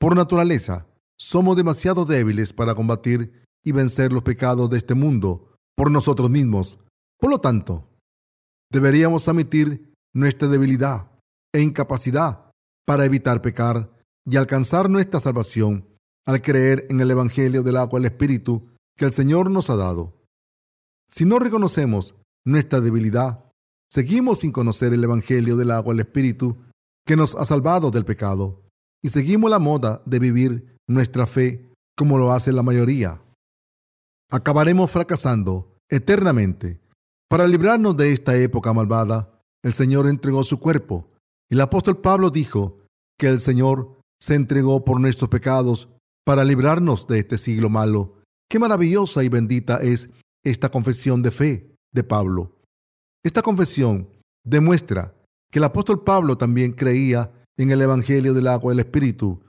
Por 0.00 0.16
naturaleza, 0.16 0.88
somos 1.16 1.56
demasiado 1.56 2.06
débiles 2.06 2.52
para 2.52 2.74
combatir 2.74 3.44
y 3.64 3.70
vencer 3.70 4.12
los 4.12 4.24
pecados 4.24 4.68
de 4.68 4.78
este 4.78 4.94
mundo 4.94 5.54
por 5.76 5.92
nosotros 5.92 6.28
mismos. 6.28 6.80
Por 7.20 7.30
lo 7.30 7.40
tanto, 7.40 7.88
deberíamos 8.72 9.28
admitir 9.28 9.94
nuestra 10.12 10.48
debilidad 10.48 11.08
e 11.54 11.60
incapacidad 11.60 12.50
para 12.84 13.04
evitar 13.04 13.42
pecar 13.42 13.92
y 14.28 14.38
alcanzar 14.38 14.90
nuestra 14.90 15.20
salvación 15.20 15.86
al 16.26 16.42
creer 16.42 16.88
en 16.90 17.00
el 17.00 17.12
Evangelio 17.12 17.62
del 17.62 17.76
agua 17.76 18.00
y 18.00 18.02
el 18.02 18.06
Espíritu 18.06 18.70
que 18.98 19.04
el 19.04 19.12
Señor 19.12 19.52
nos 19.52 19.70
ha 19.70 19.76
dado. 19.76 20.20
Si 21.08 21.24
no 21.24 21.38
reconocemos 21.38 22.16
nuestra 22.44 22.80
debilidad, 22.80 23.44
seguimos 23.90 24.40
sin 24.40 24.52
conocer 24.52 24.92
el 24.92 25.04
Evangelio 25.04 25.56
del 25.56 25.70
agua 25.70 25.94
y 25.94 25.96
el 25.96 26.00
Espíritu 26.00 26.58
que 27.06 27.16
nos 27.16 27.34
ha 27.34 27.44
salvado 27.44 27.90
del 27.90 28.04
pecado 28.04 28.62
y 29.02 29.10
seguimos 29.10 29.50
la 29.50 29.58
moda 29.58 30.02
de 30.06 30.18
vivir 30.18 30.78
nuestra 30.88 31.26
fe 31.26 31.70
como 31.96 32.18
lo 32.18 32.32
hace 32.32 32.52
la 32.52 32.62
mayoría. 32.62 33.22
Acabaremos 34.30 34.90
fracasando 34.90 35.76
eternamente. 35.90 36.80
Para 37.28 37.46
librarnos 37.46 37.96
de 37.96 38.12
esta 38.12 38.36
época 38.36 38.72
malvada, 38.72 39.40
el 39.62 39.72
Señor 39.72 40.08
entregó 40.08 40.44
su 40.44 40.58
cuerpo. 40.58 41.10
El 41.50 41.60
apóstol 41.60 41.98
Pablo 41.98 42.30
dijo 42.30 42.78
que 43.18 43.28
el 43.28 43.40
Señor 43.40 44.00
se 44.20 44.34
entregó 44.34 44.84
por 44.84 45.00
nuestros 45.00 45.30
pecados 45.30 45.88
para 46.24 46.44
librarnos 46.44 47.06
de 47.06 47.20
este 47.20 47.38
siglo 47.38 47.68
malo. 47.68 48.22
Qué 48.48 48.58
maravillosa 48.58 49.22
y 49.22 49.28
bendita 49.28 49.76
es 49.78 50.10
esta 50.42 50.70
confesión 50.70 51.22
de 51.22 51.30
fe 51.30 51.73
de 51.94 52.04
Pablo. 52.04 52.52
Esta 53.24 53.40
confesión 53.40 54.08
demuestra 54.44 55.14
que 55.50 55.58
el 55.60 55.64
apóstol 55.64 56.04
Pablo 56.04 56.36
también 56.36 56.72
creía 56.72 57.32
en 57.56 57.70
el 57.70 57.80
Evangelio 57.80 58.34
del 58.34 58.48
agua 58.48 58.72
y 58.72 58.74
el 58.74 58.80
Espíritu. 58.80 59.40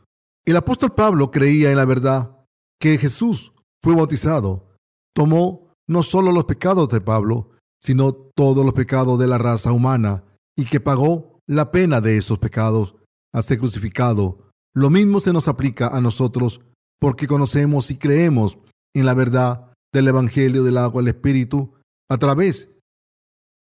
El 0.45 0.55
apóstol 0.55 0.93
Pablo 0.93 1.31
creía 1.31 1.71
en 1.71 1.77
la 1.77 1.85
verdad 1.85 2.45
que 2.79 2.97
Jesús 2.97 3.51
fue 3.83 3.95
bautizado, 3.95 4.77
tomó 5.13 5.73
no 5.87 6.03
solo 6.03 6.31
los 6.31 6.45
pecados 6.45 6.87
de 6.89 7.01
Pablo, 7.01 7.51
sino 7.81 8.13
todos 8.13 8.63
los 8.63 8.73
pecados 8.73 9.19
de 9.19 9.27
la 9.27 9.37
raza 9.37 9.71
humana 9.71 10.23
y 10.55 10.65
que 10.65 10.79
pagó 10.79 11.39
la 11.47 11.71
pena 11.71 12.01
de 12.01 12.17
esos 12.17 12.39
pecados 12.39 12.95
a 13.33 13.41
ser 13.41 13.59
crucificado. 13.59 14.49
Lo 14.73 14.89
mismo 14.89 15.19
se 15.19 15.33
nos 15.33 15.47
aplica 15.47 15.87
a 15.87 16.01
nosotros 16.01 16.61
porque 16.99 17.27
conocemos 17.27 17.91
y 17.91 17.97
creemos 17.97 18.57
en 18.95 19.05
la 19.05 19.13
verdad 19.13 19.71
del 19.93 20.07
Evangelio 20.07 20.63
del 20.63 20.77
agua 20.77 21.01
y 21.01 21.05
el 21.05 21.09
Espíritu 21.09 21.73
a 22.09 22.17
través 22.17 22.71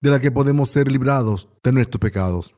de 0.03 0.11
la 0.11 0.21
que 0.21 0.31
podemos 0.31 0.71
ser 0.71 0.91
librados 0.91 1.49
de 1.63 1.73
nuestros 1.73 2.01
pecados. 2.01 2.55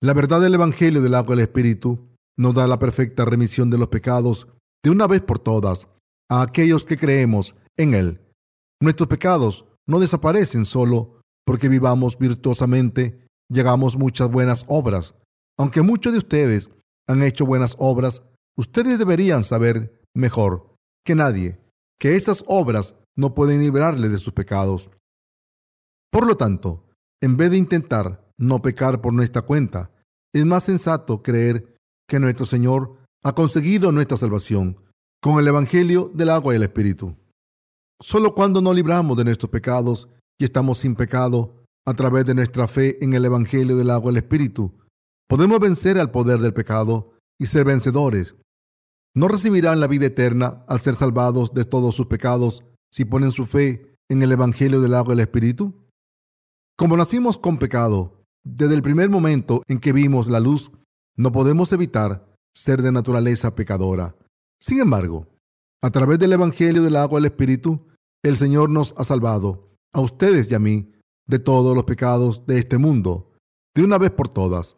La 0.00 0.14
verdad 0.14 0.40
del 0.40 0.54
Evangelio 0.54 1.02
del 1.02 1.14
agua 1.14 1.34
y 1.34 1.38
el 1.38 1.44
Espíritu 1.44 2.08
nos 2.36 2.54
da 2.54 2.66
la 2.66 2.78
perfecta 2.78 3.24
remisión 3.24 3.68
de 3.70 3.78
los 3.78 3.88
pecados 3.88 4.46
de 4.84 4.90
una 4.90 5.06
vez 5.06 5.22
por 5.22 5.40
todas 5.40 5.88
a 6.30 6.42
aquellos 6.42 6.84
que 6.84 6.96
creemos 6.96 7.56
en 7.76 7.94
Él. 7.94 8.20
Nuestros 8.80 9.08
pecados 9.08 9.64
no 9.88 9.98
desaparecen 9.98 10.64
solo 10.64 11.20
porque 11.44 11.68
vivamos 11.68 12.16
virtuosamente 12.18 13.26
y 13.50 13.58
hagamos 13.58 13.96
muchas 13.96 14.30
buenas 14.30 14.64
obras. 14.68 15.14
Aunque 15.58 15.82
muchos 15.82 16.12
de 16.12 16.18
ustedes 16.18 16.70
han 17.08 17.22
hecho 17.22 17.46
buenas 17.46 17.74
obras, 17.78 18.22
ustedes 18.56 18.98
deberían 18.98 19.42
saber 19.42 20.00
mejor 20.14 20.74
que 21.04 21.14
nadie 21.14 21.58
que 21.98 22.14
esas 22.14 22.44
obras 22.46 22.94
no 23.16 23.34
pueden 23.34 23.60
librarle 23.60 24.08
de 24.08 24.18
sus 24.18 24.32
pecados. 24.32 24.90
Por 26.10 26.26
lo 26.26 26.36
tanto, 26.36 26.84
en 27.22 27.36
vez 27.36 27.50
de 27.50 27.58
intentar 27.58 28.32
no 28.38 28.62
pecar 28.62 29.00
por 29.00 29.12
nuestra 29.12 29.42
cuenta, 29.42 29.90
es 30.32 30.44
más 30.44 30.64
sensato 30.64 31.22
creer 31.22 31.76
que 32.08 32.20
nuestro 32.20 32.46
Señor 32.46 32.96
ha 33.24 33.34
conseguido 33.34 33.92
nuestra 33.92 34.16
salvación 34.16 34.76
con 35.20 35.38
el 35.38 35.48
Evangelio 35.48 36.10
del 36.14 36.30
agua 36.30 36.54
y 36.54 36.56
el 36.56 36.62
Espíritu. 36.62 37.16
Solo 38.00 38.34
cuando 38.34 38.60
nos 38.60 38.74
libramos 38.74 39.16
de 39.16 39.24
nuestros 39.24 39.50
pecados 39.50 40.08
y 40.38 40.44
estamos 40.44 40.78
sin 40.78 40.94
pecado 40.94 41.64
a 41.84 41.94
través 41.94 42.24
de 42.26 42.34
nuestra 42.34 42.68
fe 42.68 43.02
en 43.04 43.14
el 43.14 43.24
Evangelio 43.24 43.76
del 43.76 43.90
agua 43.90 44.12
y 44.12 44.14
el 44.14 44.22
Espíritu, 44.22 44.72
podemos 45.28 45.58
vencer 45.58 45.98
al 45.98 46.10
poder 46.10 46.38
del 46.38 46.54
pecado 46.54 47.12
y 47.40 47.46
ser 47.46 47.64
vencedores. 47.64 48.36
No 49.14 49.26
recibirán 49.26 49.80
la 49.80 49.88
vida 49.88 50.06
eterna 50.06 50.64
al 50.68 50.80
ser 50.80 50.94
salvados 50.94 51.52
de 51.52 51.64
todos 51.64 51.94
sus 51.96 52.06
pecados 52.06 52.62
si 52.92 53.04
ponen 53.04 53.32
su 53.32 53.46
fe 53.46 53.96
en 54.08 54.22
el 54.22 54.32
Evangelio 54.32 54.80
del 54.80 54.94
agua 54.94 55.12
y 55.12 55.16
el 55.16 55.20
Espíritu. 55.20 55.87
Como 56.78 56.96
nacimos 56.96 57.38
con 57.38 57.58
pecado, 57.58 58.22
desde 58.44 58.76
el 58.76 58.82
primer 58.82 59.10
momento 59.10 59.62
en 59.66 59.80
que 59.80 59.92
vimos 59.92 60.28
la 60.28 60.38
luz, 60.38 60.70
no 61.16 61.32
podemos 61.32 61.72
evitar 61.72 62.32
ser 62.54 62.82
de 62.82 62.92
naturaleza 62.92 63.56
pecadora. 63.56 64.14
Sin 64.60 64.78
embargo, 64.78 65.26
a 65.82 65.90
través 65.90 66.20
del 66.20 66.34
Evangelio 66.34 66.84
del 66.84 66.94
agua 66.94 67.18
y 67.18 67.22
el 67.22 67.32
Espíritu, 67.32 67.88
el 68.22 68.36
Señor 68.36 68.70
nos 68.70 68.94
ha 68.96 69.02
salvado, 69.02 69.74
a 69.92 69.98
ustedes 70.00 70.52
y 70.52 70.54
a 70.54 70.60
mí, 70.60 70.92
de 71.26 71.40
todos 71.40 71.74
los 71.74 71.82
pecados 71.82 72.46
de 72.46 72.60
este 72.60 72.78
mundo, 72.78 73.32
de 73.74 73.82
una 73.82 73.98
vez 73.98 74.12
por 74.12 74.28
todas. 74.28 74.76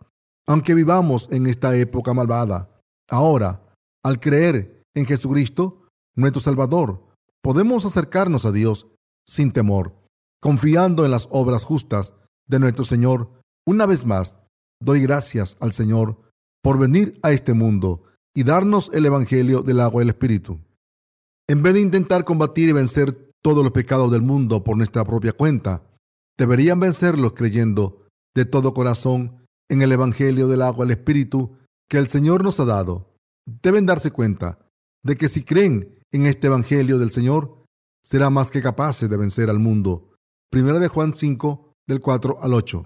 Aunque 0.48 0.74
vivamos 0.74 1.28
en 1.30 1.46
esta 1.46 1.76
época 1.76 2.14
malvada, 2.14 2.80
ahora, 3.10 3.74
al 4.02 4.20
creer 4.20 4.84
en 4.94 5.04
Jesucristo, 5.04 5.86
nuestro 6.16 6.40
Salvador, 6.40 7.04
podemos 7.42 7.84
acercarnos 7.84 8.46
a 8.46 8.52
Dios 8.52 8.86
sin 9.26 9.52
temor 9.52 9.99
confiando 10.40 11.04
en 11.04 11.10
las 11.10 11.28
obras 11.30 11.64
justas 11.64 12.14
de 12.48 12.58
nuestro 12.58 12.84
Señor. 12.84 13.30
Una 13.66 13.86
vez 13.86 14.04
más, 14.06 14.36
doy 14.80 15.00
gracias 15.00 15.56
al 15.60 15.72
Señor 15.72 16.18
por 16.62 16.78
venir 16.78 17.18
a 17.22 17.32
este 17.32 17.54
mundo 17.54 18.04
y 18.34 18.44
darnos 18.44 18.90
el 18.92 19.06
Evangelio 19.06 19.62
del 19.62 19.80
agua 19.80 20.02
y 20.02 20.04
el 20.04 20.10
Espíritu. 20.10 20.60
En 21.48 21.62
vez 21.62 21.74
de 21.74 21.80
intentar 21.80 22.24
combatir 22.24 22.68
y 22.68 22.72
vencer 22.72 23.32
todos 23.42 23.62
los 23.62 23.72
pecados 23.72 24.10
del 24.10 24.22
mundo 24.22 24.64
por 24.64 24.76
nuestra 24.76 25.04
propia 25.04 25.32
cuenta, 25.32 25.82
deberían 26.38 26.80
vencerlos 26.80 27.32
creyendo 27.34 28.06
de 28.34 28.44
todo 28.44 28.74
corazón 28.74 29.44
en 29.68 29.82
el 29.82 29.92
Evangelio 29.92 30.48
del 30.48 30.62
agua 30.62 30.84
y 30.84 30.88
el 30.88 30.92
Espíritu 30.92 31.56
que 31.88 31.98
el 31.98 32.08
Señor 32.08 32.44
nos 32.44 32.60
ha 32.60 32.64
dado. 32.64 33.14
Deben 33.46 33.86
darse 33.86 34.10
cuenta 34.10 34.58
de 35.02 35.16
que 35.16 35.28
si 35.28 35.42
creen 35.42 35.98
en 36.12 36.26
este 36.26 36.46
Evangelio 36.46 36.98
del 36.98 37.10
Señor, 37.10 37.64
será 38.02 38.30
más 38.30 38.50
que 38.50 38.62
capaces 38.62 39.08
de 39.10 39.16
vencer 39.16 39.50
al 39.50 39.58
mundo 39.58 40.09
Primera 40.52 40.80
de 40.80 40.88
Juan 40.88 41.14
5, 41.14 41.74
del 41.86 42.00
4 42.00 42.42
al 42.42 42.54
8. 42.54 42.84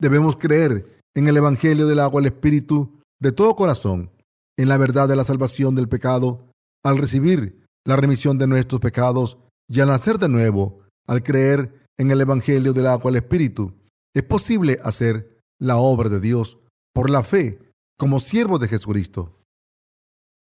Debemos 0.00 0.36
creer 0.36 1.00
en 1.14 1.28
el 1.28 1.36
Evangelio 1.36 1.86
del 1.86 2.00
agua 2.00 2.20
al 2.20 2.26
Espíritu 2.26 3.00
de 3.20 3.30
todo 3.30 3.54
corazón, 3.54 4.10
en 4.58 4.68
la 4.68 4.76
verdad 4.76 5.06
de 5.06 5.14
la 5.14 5.22
salvación 5.22 5.76
del 5.76 5.88
pecado, 5.88 6.50
al 6.84 6.98
recibir 6.98 7.64
la 7.86 7.94
remisión 7.94 8.36
de 8.36 8.48
nuestros 8.48 8.80
pecados 8.80 9.38
y 9.68 9.78
al 9.78 9.86
nacer 9.86 10.18
de 10.18 10.28
nuevo, 10.28 10.80
al 11.06 11.22
creer 11.22 11.86
en 11.98 12.10
el 12.10 12.20
Evangelio 12.20 12.72
del 12.72 12.88
agua 12.88 13.12
al 13.12 13.16
Espíritu. 13.16 13.72
Es 14.12 14.24
posible 14.24 14.80
hacer 14.82 15.40
la 15.60 15.76
obra 15.76 16.08
de 16.08 16.18
Dios 16.18 16.58
por 16.92 17.10
la 17.10 17.22
fe 17.22 17.60
como 17.96 18.18
siervo 18.18 18.58
de 18.58 18.66
Jesucristo. 18.66 19.40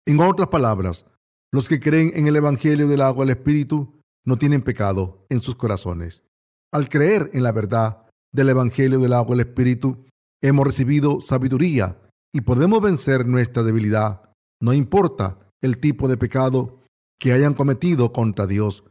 En 0.05 0.19
otras 0.19 0.49
palabras, 0.49 1.07
los 1.53 1.69
que 1.69 1.79
creen 1.79 2.11
en 2.15 2.27
el 2.27 2.35
Evangelio 2.35 2.89
del 2.89 3.03
agua 3.03 3.23
al 3.23 3.31
Espíritu 3.31 3.98
no 4.25 4.37
tienen 4.37 4.63
pecado 4.63 5.27
en 5.29 5.41
sus 5.41 5.57
corazones. 5.57 6.23
Al 6.73 6.89
creer 6.89 7.31
en 7.33 7.43
la 7.43 7.53
verdad 7.53 8.07
del 8.33 8.51
Evangelio 8.51 9.01
del 9.01 9.15
agua 9.15 9.35
y 9.37 9.41
el 9.41 9.47
Espíritu, 9.47 10.05
hemos 10.43 10.67
recibido 10.67 11.21
sabiduría 11.21 11.99
y 12.33 12.43
podemos 12.43 12.83
vencer 12.83 13.27
nuestra 13.27 13.63
debilidad. 13.63 14.31
No 14.61 14.75
importa 14.75 15.39
el 15.63 15.79
tipo 15.79 16.09
de 16.09 16.17
pecado 16.17 16.81
que 17.19 17.33
hayan 17.33 17.55
cometido 17.55 18.13
contra 18.13 18.47
Dios 18.47 18.85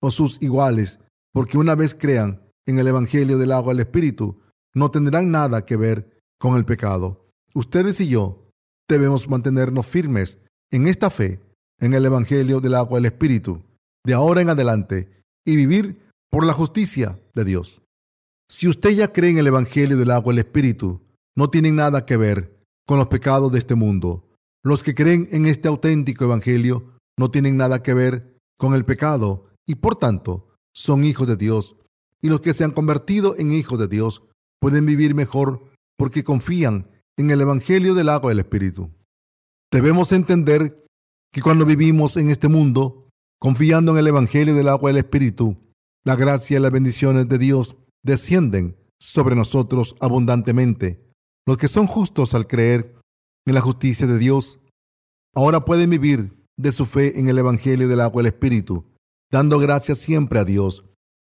o 0.00 0.10
sus 0.10 0.40
iguales, 0.40 1.00
porque 1.32 1.58
una 1.58 1.74
vez 1.74 1.94
crean 1.94 2.42
en 2.66 2.78
el 2.78 2.88
Evangelio 2.88 3.38
del 3.38 3.52
agua 3.52 3.72
y 3.72 3.76
el 3.76 3.80
Espíritu, 3.80 4.40
no 4.74 4.90
tendrán 4.90 5.30
nada 5.30 5.64
que 5.64 5.76
ver 5.76 6.22
con 6.38 6.56
el 6.56 6.64
pecado. 6.64 7.28
Ustedes 7.54 8.00
y 8.00 8.08
yo 8.08 8.50
debemos 8.88 9.28
mantenernos 9.28 9.86
firmes 9.86 10.38
en 10.70 10.86
esta 10.86 11.10
fe, 11.10 11.40
en 11.80 11.94
el 11.94 12.06
Evangelio 12.06 12.60
del 12.60 12.74
agua 12.74 12.98
y 12.98 13.00
el 13.00 13.06
Espíritu 13.06 13.67
de 14.08 14.14
ahora 14.14 14.40
en 14.40 14.48
adelante 14.48 15.10
y 15.46 15.54
vivir 15.54 16.00
por 16.30 16.46
la 16.46 16.54
justicia 16.54 17.20
de 17.34 17.44
Dios. 17.44 17.82
Si 18.50 18.66
usted 18.66 18.88
ya 18.92 19.12
cree 19.12 19.32
en 19.32 19.36
el 19.36 19.48
Evangelio 19.48 19.98
del 19.98 20.10
agua 20.12 20.32
y 20.32 20.36
el 20.36 20.46
Espíritu, 20.46 21.02
no 21.36 21.50
tienen 21.50 21.76
nada 21.76 22.06
que 22.06 22.16
ver 22.16 22.58
con 22.86 22.96
los 22.96 23.08
pecados 23.08 23.52
de 23.52 23.58
este 23.58 23.74
mundo. 23.74 24.26
Los 24.64 24.82
que 24.82 24.94
creen 24.94 25.28
en 25.30 25.44
este 25.44 25.68
auténtico 25.68 26.24
Evangelio 26.24 26.94
no 27.18 27.30
tienen 27.30 27.58
nada 27.58 27.82
que 27.82 27.92
ver 27.92 28.38
con 28.56 28.72
el 28.72 28.86
pecado 28.86 29.50
y 29.66 29.74
por 29.74 29.96
tanto 29.96 30.54
son 30.72 31.04
hijos 31.04 31.28
de 31.28 31.36
Dios. 31.36 31.76
Y 32.22 32.30
los 32.30 32.40
que 32.40 32.54
se 32.54 32.64
han 32.64 32.70
convertido 32.70 33.36
en 33.36 33.52
hijos 33.52 33.78
de 33.78 33.88
Dios 33.88 34.22
pueden 34.58 34.86
vivir 34.86 35.14
mejor 35.14 35.68
porque 35.98 36.24
confían 36.24 36.88
en 37.18 37.30
el 37.30 37.42
Evangelio 37.42 37.94
del 37.94 38.08
agua 38.08 38.30
del 38.30 38.38
Espíritu. 38.38 38.90
Debemos 39.70 40.12
entender 40.12 40.82
que 41.30 41.42
cuando 41.42 41.66
vivimos 41.66 42.16
en 42.16 42.30
este 42.30 42.48
mundo, 42.48 43.07
confiando 43.38 43.92
en 43.92 43.98
el 43.98 44.08
Evangelio 44.08 44.54
del 44.54 44.68
agua 44.68 44.90
del 44.90 44.98
Espíritu, 44.98 45.56
la 46.04 46.16
gracia 46.16 46.58
y 46.58 46.60
las 46.60 46.72
bendiciones 46.72 47.28
de 47.28 47.38
Dios 47.38 47.76
descienden 48.02 48.76
sobre 49.00 49.36
nosotros 49.36 49.94
abundantemente. 50.00 51.04
Los 51.46 51.58
que 51.58 51.68
son 51.68 51.86
justos 51.86 52.34
al 52.34 52.46
creer 52.46 52.94
en 53.46 53.54
la 53.54 53.60
justicia 53.60 54.06
de 54.06 54.18
Dios, 54.18 54.58
ahora 55.34 55.64
pueden 55.64 55.90
vivir 55.90 56.34
de 56.56 56.72
su 56.72 56.84
fe 56.84 57.18
en 57.18 57.28
el 57.28 57.38
Evangelio 57.38 57.88
del 57.88 58.00
agua 58.00 58.22
del 58.22 58.32
Espíritu, 58.32 58.84
dando 59.30 59.58
gracias 59.58 59.98
siempre 59.98 60.38
a 60.38 60.44
Dios 60.44 60.84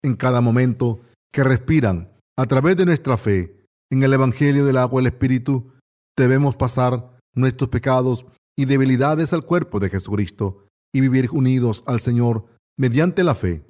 en 0.03 0.15
cada 0.15 0.41
momento 0.41 1.01
que 1.33 1.45
respiran 1.45 2.13
a 2.37 2.47
través 2.47 2.77
de 2.77 2.87
nuestra 2.87 3.17
fe 3.17 3.65
en 3.91 4.03
el 4.03 4.13
Evangelio 4.13 4.65
del 4.65 4.77
agua 4.77 5.01
del 5.01 5.13
Espíritu. 5.13 5.73
Debemos 6.17 6.55
pasar 6.57 7.19
nuestros 7.35 7.69
pecados 7.69 8.27
y 8.57 8.65
debilidades 8.65 9.33
al 9.33 9.45
cuerpo 9.45 9.81
de 9.81 9.91
Jesucristo 9.91 10.68
y 10.93 11.01
vivir 11.01 11.31
unidos 11.33 11.85
al 11.87 12.01
Señor 12.01 12.47
mediante 12.79 13.25
la 13.25 13.35
fe. 13.35 13.65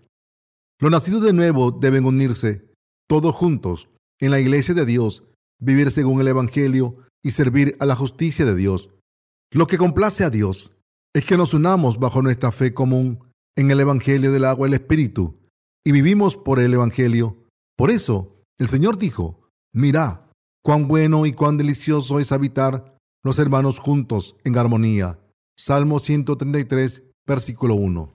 Los 0.81 0.91
nacidos 0.91 1.23
de 1.23 1.33
nuevo 1.33 1.71
deben 1.71 2.05
unirse 2.05 2.69
todos 3.09 3.35
juntos 3.35 3.89
en 4.21 4.31
la 4.31 4.41
iglesia 4.41 4.75
de 4.75 4.85
Dios, 4.85 5.25
vivir 5.61 5.91
según 5.91 6.21
el 6.21 6.29
Evangelio 6.29 6.99
y 7.25 7.33
servir 7.33 7.77
a 7.81 7.87
la 7.87 7.97
justicia 7.97 8.45
de 8.45 8.55
Dios. 8.55 8.91
Lo 9.53 9.67
que 9.67 9.79
complace 9.79 10.25
a 10.25 10.31
Dios 10.31 10.73
es 11.15 11.25
que 11.25 11.37
nos 11.37 11.55
unamos 11.55 11.99
bajo 11.99 12.23
nuestra 12.23 12.53
fe 12.53 12.75
común 12.75 13.21
en 13.57 13.71
el 13.71 13.81
Evangelio 13.81 14.31
del 14.31 14.45
agua 14.45 14.69
y 14.69 14.71
el 14.71 14.75
Espíritu 14.75 15.39
y 15.85 15.93
vivimos 15.93 16.37
por 16.37 16.61
el 16.61 16.75
Evangelio. 16.75 17.45
Por 17.77 17.91
eso, 17.91 18.37
el 18.59 18.69
Señor 18.69 18.99
dijo, 18.99 19.49
mira, 19.73 20.31
cuán 20.63 20.87
bueno 20.87 21.25
y 21.25 21.33
cuán 21.33 21.57
delicioso 21.57 22.21
es 22.21 22.31
habitar 22.31 22.99
los 23.25 23.39
hermanos 23.39 23.79
juntos 23.79 24.37
en 24.45 24.59
armonía. 24.59 25.19
Salmo 25.57 25.99
133, 25.99 27.05
versículo 27.29 27.75
1. 27.75 28.15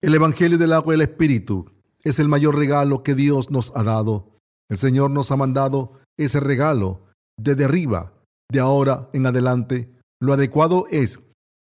El 0.00 0.14
Evangelio 0.14 0.56
del 0.56 0.72
agua 0.72 0.94
y 0.94 0.96
el 0.96 1.02
Espíritu 1.02 1.72
es 2.04 2.20
el 2.20 2.28
mayor 2.28 2.56
regalo 2.56 3.02
que 3.02 3.16
Dios 3.16 3.50
nos 3.50 3.72
ha 3.74 3.82
dado. 3.82 4.38
El 4.70 4.78
Señor 4.78 5.10
nos 5.10 5.32
ha 5.32 5.36
mandado 5.36 5.98
ese 6.16 6.38
regalo 6.38 7.02
desde 7.36 7.64
arriba. 7.64 8.14
De 8.50 8.60
ahora 8.60 9.10
en 9.12 9.26
adelante, 9.26 9.92
lo 10.22 10.32
adecuado 10.32 10.86
es 10.90 11.18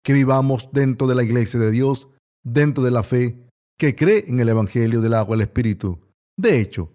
que 0.06 0.14
vivamos 0.14 0.70
dentro 0.72 1.08
de 1.08 1.16
la 1.16 1.24
iglesia 1.24 1.60
de 1.60 1.72
Dios, 1.72 2.08
dentro 2.46 2.84
de 2.84 2.92
la 2.92 3.04
fe 3.04 3.48
que 3.78 3.96
cree 3.96 4.26
en 4.28 4.40
el 4.40 4.50
Evangelio 4.50 5.02
del 5.02 5.16
agua 5.16 5.36
y 5.36 5.40
el 5.40 5.48
Espíritu. 5.48 6.00
De 6.38 6.60
hecho, 6.62 6.94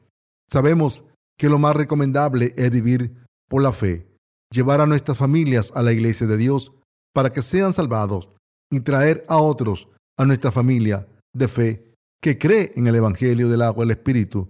sabemos 0.49 1.05
que 1.37 1.49
lo 1.49 1.59
más 1.59 1.75
recomendable 1.75 2.55
es 2.57 2.71
vivir 2.71 3.27
por 3.49 3.61
la 3.61 3.73
fe, 3.73 4.07
llevar 4.53 4.81
a 4.81 4.87
nuestras 4.87 5.19
familias 5.19 5.73
a 5.75 5.83
la 5.83 5.93
iglesia 5.93 6.27
de 6.27 6.37
Dios 6.37 6.73
para 7.13 7.31
que 7.31 7.43
sean 7.43 7.73
salvados 7.73 8.31
y 8.71 8.81
traer 8.81 9.25
a 9.29 9.39
otros 9.39 9.89
a 10.19 10.25
nuestra 10.25 10.51
familia 10.51 11.07
de 11.33 11.49
fe 11.49 11.95
que 12.23 12.39
cree 12.39 12.73
en 12.77 12.87
el 12.87 12.95
Evangelio 12.95 13.49
del 13.49 13.63
agua 13.63 13.85
y 13.85 13.87
el 13.87 13.91
Espíritu, 13.91 14.49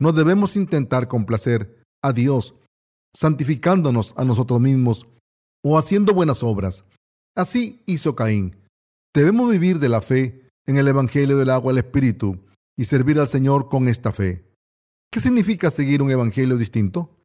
no 0.00 0.12
debemos 0.12 0.56
intentar 0.56 1.08
complacer 1.08 1.82
a 2.02 2.12
Dios, 2.12 2.54
santificándonos 3.16 4.12
a 4.16 4.24
nosotros 4.24 4.60
mismos 4.60 5.06
o 5.64 5.78
haciendo 5.78 6.12
buenas 6.12 6.42
obras. 6.42 6.84
Así 7.36 7.82
hizo 7.86 8.14
Caín. 8.14 8.56
Debemos 9.14 9.50
vivir 9.50 9.78
de 9.78 9.88
la 9.88 10.02
fe 10.02 10.48
en 10.66 10.76
el 10.76 10.88
Evangelio 10.88 11.38
del 11.38 11.50
agua 11.50 11.72
y 11.72 11.78
el 11.78 11.84
Espíritu 11.84 12.44
y 12.76 12.84
servir 12.84 13.18
al 13.18 13.28
Señor 13.28 13.68
con 13.68 13.88
esta 13.88 14.12
fe. 14.12 14.44
¿Qué 15.10 15.20
significa 15.20 15.70
seguir 15.70 16.02
un 16.02 16.10
Evangelio 16.10 16.56
distinto? 16.56 17.16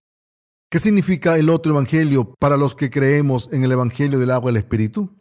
¿Qué 0.71 0.79
significa 0.79 1.37
el 1.37 1.49
otro 1.49 1.71
Evangelio 1.73 2.35
para 2.39 2.55
los 2.55 2.75
que 2.75 2.91
creemos 2.91 3.49
en 3.51 3.63
el 3.63 3.71
Evangelio 3.71 4.19
del 4.19 4.31
agua 4.31 4.51
y 4.51 4.53
el 4.53 4.57
Espíritu? 4.57 5.18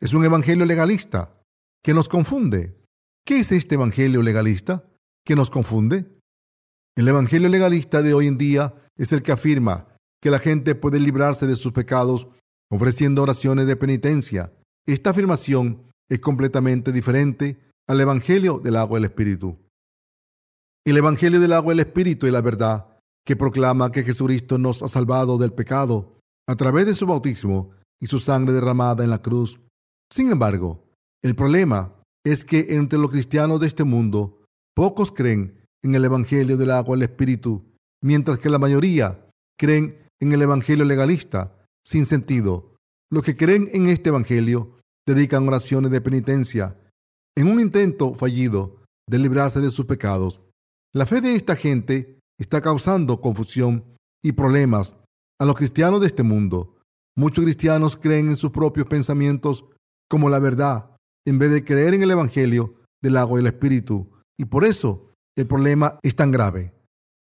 Es 0.00 0.12
un 0.12 0.24
Evangelio 0.24 0.66
legalista 0.66 1.40
que 1.82 1.94
nos 1.94 2.08
confunde. 2.08 2.76
¿Qué 3.24 3.40
es 3.40 3.50
este 3.50 3.76
Evangelio 3.76 4.20
legalista 4.20 4.84
que 5.24 5.34
nos 5.34 5.48
confunde? 5.48 6.04
El 6.96 7.08
Evangelio 7.08 7.48
legalista 7.48 8.02
de 8.02 8.12
hoy 8.12 8.26
en 8.26 8.36
día 8.36 8.74
es 8.96 9.12
el 9.12 9.22
que 9.22 9.32
afirma 9.32 9.88
que 10.20 10.30
la 10.30 10.38
gente 10.38 10.74
puede 10.74 11.00
librarse 11.00 11.46
de 11.46 11.56
sus 11.56 11.72
pecados 11.72 12.28
ofreciendo 12.70 13.22
oraciones 13.22 13.66
de 13.66 13.76
penitencia. 13.76 14.52
Esta 14.86 15.10
afirmación 15.10 15.82
es 16.10 16.20
completamente 16.20 16.92
diferente 16.92 17.58
al 17.88 18.00
Evangelio 18.00 18.58
del 18.58 18.76
agua 18.76 18.98
y 18.98 19.00
el 19.00 19.04
Espíritu. 19.06 19.58
El 20.84 20.98
Evangelio 20.98 21.40
del 21.40 21.54
agua 21.54 21.72
y 21.72 21.76
el 21.76 21.86
Espíritu 21.86 22.26
es 22.26 22.32
la 22.32 22.42
verdad 22.42 22.98
que 23.24 23.34
proclama 23.34 23.90
que 23.90 24.04
Jesucristo 24.04 24.58
nos 24.58 24.82
ha 24.82 24.88
salvado 24.88 25.38
del 25.38 25.52
pecado 25.52 26.18
a 26.46 26.54
través 26.54 26.86
de 26.86 26.94
su 26.94 27.06
bautismo 27.06 27.70
y 28.00 28.06
su 28.06 28.18
sangre 28.18 28.52
derramada 28.52 29.02
en 29.02 29.10
la 29.10 29.22
cruz. 29.22 29.58
Sin 30.10 30.30
embargo, 30.30 30.84
el 31.22 31.34
problema 31.34 31.92
es 32.24 32.44
que 32.44 32.74
entre 32.76 32.98
los 32.98 33.10
cristianos 33.10 33.60
de 33.60 33.66
este 33.66 33.84
mundo, 33.84 34.44
pocos 34.74 35.12
creen 35.12 35.60
en 35.84 35.94
el 35.94 36.04
Evangelio 36.04 36.56
del 36.56 36.70
agua 36.70 36.96
y 36.96 37.00
el 37.00 37.08
Espíritu, 37.10 37.64
mientras 38.02 38.38
que 38.38 38.50
la 38.50 38.58
mayoría 38.58 39.28
creen 39.58 39.98
en 40.20 40.32
el 40.32 40.42
Evangelio 40.42 40.84
legalista, 40.84 41.56
sin 41.84 42.04
sentido. 42.04 42.74
Los 43.10 43.22
que 43.22 43.36
creen 43.36 43.68
en 43.72 43.88
este 43.88 44.08
Evangelio 44.08 44.78
dedican 45.06 45.46
oraciones 45.46 45.90
de 45.92 46.00
penitencia 46.00 46.76
en 47.36 47.48
un 47.48 47.60
intento 47.60 48.14
fallido 48.14 48.82
de 49.08 49.18
librarse 49.18 49.60
de 49.60 49.70
sus 49.70 49.86
pecados. 49.86 50.40
La 50.92 51.06
fe 51.06 51.20
de 51.20 51.36
esta 51.36 51.54
gente 51.54 52.18
está 52.40 52.60
causando 52.60 53.20
confusión 53.20 53.84
y 54.24 54.32
problemas 54.32 54.96
a 55.38 55.44
los 55.44 55.56
cristianos 55.56 56.00
de 56.00 56.08
este 56.08 56.22
mundo. 56.22 56.76
Muchos 57.16 57.44
cristianos 57.44 57.96
creen 57.96 58.28
en 58.28 58.36
sus 58.36 58.50
propios 58.50 58.86
pensamientos 58.86 59.66
como 60.08 60.28
la 60.28 60.38
verdad 60.38 60.96
en 61.26 61.38
vez 61.38 61.50
de 61.50 61.64
creer 61.64 61.94
en 61.94 62.02
el 62.02 62.10
Evangelio 62.12 62.74
del 63.02 63.16
agua 63.16 63.38
y 63.38 63.42
el 63.42 63.48
Espíritu. 63.48 64.10
Y 64.38 64.44
por 64.44 64.64
eso 64.64 65.12
el 65.36 65.46
problema 65.46 65.98
es 66.02 66.14
tan 66.14 66.30
grave. 66.30 66.72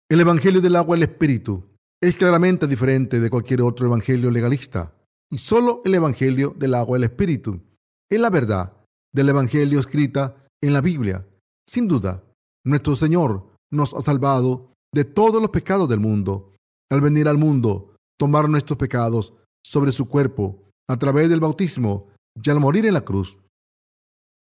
El 0.09 0.19
Evangelio 0.19 0.61
del 0.61 0.75
agua 0.75 0.97
y 0.97 1.01
el 1.01 1.09
Espíritu 1.09 1.63
es 2.01 2.15
claramente 2.15 2.67
diferente 2.67 3.19
de 3.19 3.29
cualquier 3.29 3.61
otro 3.61 3.87
Evangelio 3.87 4.31
legalista. 4.31 4.93
Y 5.31 5.37
solo 5.37 5.81
el 5.85 5.95
Evangelio 5.95 6.53
del 6.57 6.73
agua 6.73 6.97
y 6.97 6.99
el 6.99 7.03
Espíritu 7.05 7.61
es 8.09 8.19
la 8.19 8.29
verdad 8.29 8.73
del 9.13 9.29
Evangelio 9.29 9.79
escrita 9.79 10.35
en 10.61 10.73
la 10.73 10.81
Biblia. 10.81 11.25
Sin 11.67 11.87
duda, 11.87 12.23
nuestro 12.65 12.95
Señor 12.95 13.47
nos 13.71 13.93
ha 13.93 14.01
salvado 14.01 14.73
de 14.93 15.05
todos 15.05 15.41
los 15.41 15.51
pecados 15.51 15.87
del 15.89 15.99
mundo. 15.99 16.51
Al 16.91 17.01
venir 17.01 17.27
al 17.27 17.37
mundo, 17.37 17.95
tomar 18.19 18.49
nuestros 18.49 18.77
pecados 18.77 19.33
sobre 19.65 19.91
su 19.91 20.07
cuerpo 20.07 20.69
a 20.89 20.97
través 20.97 21.29
del 21.29 21.39
bautismo 21.39 22.09
y 22.41 22.49
al 22.49 22.59
morir 22.59 22.85
en 22.85 22.93
la 22.93 23.01
cruz. 23.01 23.39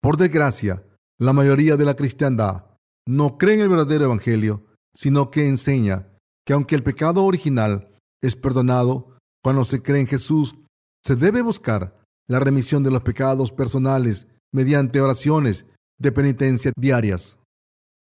Por 0.00 0.16
desgracia, 0.16 0.84
la 1.18 1.32
mayoría 1.32 1.76
de 1.76 1.84
la 1.84 1.94
cristiandad 1.94 2.64
no 3.06 3.38
cree 3.38 3.54
en 3.54 3.60
el 3.62 3.68
verdadero 3.68 4.06
Evangelio, 4.06 4.64
sino 4.94 5.30
que 5.30 5.48
enseña 5.48 6.08
que 6.46 6.52
aunque 6.52 6.74
el 6.74 6.82
pecado 6.82 7.24
original 7.24 7.90
es 8.22 8.36
perdonado 8.36 9.18
cuando 9.42 9.64
se 9.64 9.82
cree 9.82 10.00
en 10.00 10.06
Jesús, 10.06 10.56
se 11.04 11.16
debe 11.16 11.42
buscar 11.42 12.02
la 12.28 12.40
remisión 12.40 12.82
de 12.82 12.90
los 12.90 13.02
pecados 13.02 13.52
personales 13.52 14.26
mediante 14.52 15.00
oraciones 15.00 15.66
de 15.98 16.12
penitencia 16.12 16.72
diarias. 16.76 17.38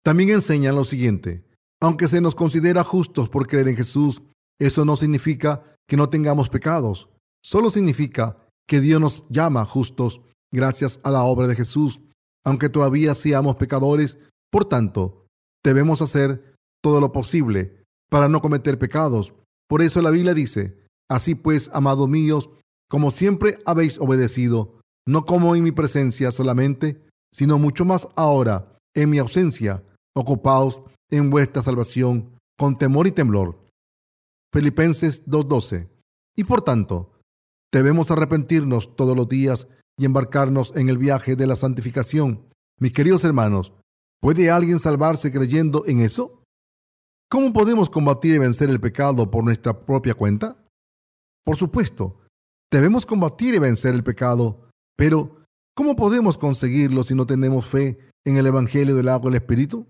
También 0.04 0.30
enseña 0.30 0.72
lo 0.72 0.84
siguiente, 0.84 1.44
aunque 1.80 2.08
se 2.08 2.20
nos 2.20 2.34
considera 2.34 2.84
justos 2.84 3.28
por 3.28 3.46
creer 3.46 3.68
en 3.68 3.76
Jesús, 3.76 4.22
eso 4.60 4.84
no 4.84 4.96
significa 4.96 5.76
que 5.88 5.96
no 5.96 6.08
tengamos 6.08 6.48
pecados, 6.48 7.08
solo 7.42 7.70
significa 7.70 8.38
que 8.66 8.80
Dios 8.80 9.00
nos 9.00 9.28
llama 9.28 9.64
justos 9.64 10.20
gracias 10.52 11.00
a 11.02 11.10
la 11.10 11.24
obra 11.24 11.46
de 11.46 11.56
Jesús, 11.56 12.00
aunque 12.44 12.68
todavía 12.68 13.14
seamos 13.14 13.56
pecadores. 13.56 14.18
Por 14.50 14.64
tanto, 14.64 15.26
debemos 15.64 16.02
hacer 16.02 16.54
todo 16.82 17.00
lo 17.00 17.12
posible 17.12 17.84
para 18.10 18.28
no 18.28 18.40
cometer 18.40 18.78
pecados. 18.78 19.34
Por 19.68 19.82
eso 19.82 20.00
la 20.02 20.10
Biblia 20.10 20.34
dice, 20.34 20.78
así 21.10 21.34
pues, 21.34 21.70
amados 21.72 22.08
míos, 22.08 22.50
como 22.88 23.10
siempre 23.10 23.58
habéis 23.64 23.98
obedecido, 23.98 24.80
no 25.06 25.24
como 25.24 25.56
en 25.56 25.64
mi 25.64 25.72
presencia 25.72 26.30
solamente, 26.30 27.02
sino 27.32 27.58
mucho 27.58 27.84
más 27.84 28.08
ahora 28.14 28.78
en 28.94 29.10
mi 29.10 29.18
ausencia, 29.18 29.82
ocupaos 30.14 30.82
en 31.10 31.30
vuestra 31.30 31.62
salvación 31.62 32.38
con 32.56 32.78
temor 32.78 33.06
y 33.06 33.10
temblor. 33.10 33.58
Filipenses 34.52 35.26
2.12. 35.26 35.88
Y 36.36 36.44
por 36.44 36.62
tanto, 36.62 37.13
debemos 37.78 38.10
arrepentirnos 38.10 38.96
todos 38.96 39.16
los 39.16 39.28
días 39.28 39.68
y 39.98 40.04
embarcarnos 40.04 40.72
en 40.76 40.88
el 40.88 40.98
viaje 40.98 41.36
de 41.36 41.46
la 41.46 41.56
santificación. 41.56 42.48
Mis 42.80 42.92
queridos 42.92 43.24
hermanos, 43.24 43.72
¿puede 44.20 44.50
alguien 44.50 44.78
salvarse 44.78 45.30
creyendo 45.30 45.84
en 45.86 46.00
eso? 46.00 46.42
¿Cómo 47.30 47.52
podemos 47.52 47.90
combatir 47.90 48.34
y 48.34 48.38
vencer 48.38 48.70
el 48.70 48.80
pecado 48.80 49.30
por 49.30 49.44
nuestra 49.44 49.84
propia 49.84 50.14
cuenta? 50.14 50.56
Por 51.44 51.56
supuesto, 51.56 52.20
debemos 52.72 53.06
combatir 53.06 53.54
y 53.54 53.58
vencer 53.58 53.94
el 53.94 54.02
pecado, 54.02 54.70
pero 54.96 55.44
¿Cómo 55.76 55.96
podemos 55.96 56.38
conseguirlo 56.38 57.02
si 57.02 57.16
no 57.16 57.26
tenemos 57.26 57.66
fe 57.66 57.98
en 58.24 58.36
el 58.36 58.46
Evangelio 58.46 58.94
del 58.94 59.08
agua 59.08 59.28
y 59.28 59.34
el 59.34 59.42
Espíritu? 59.42 59.88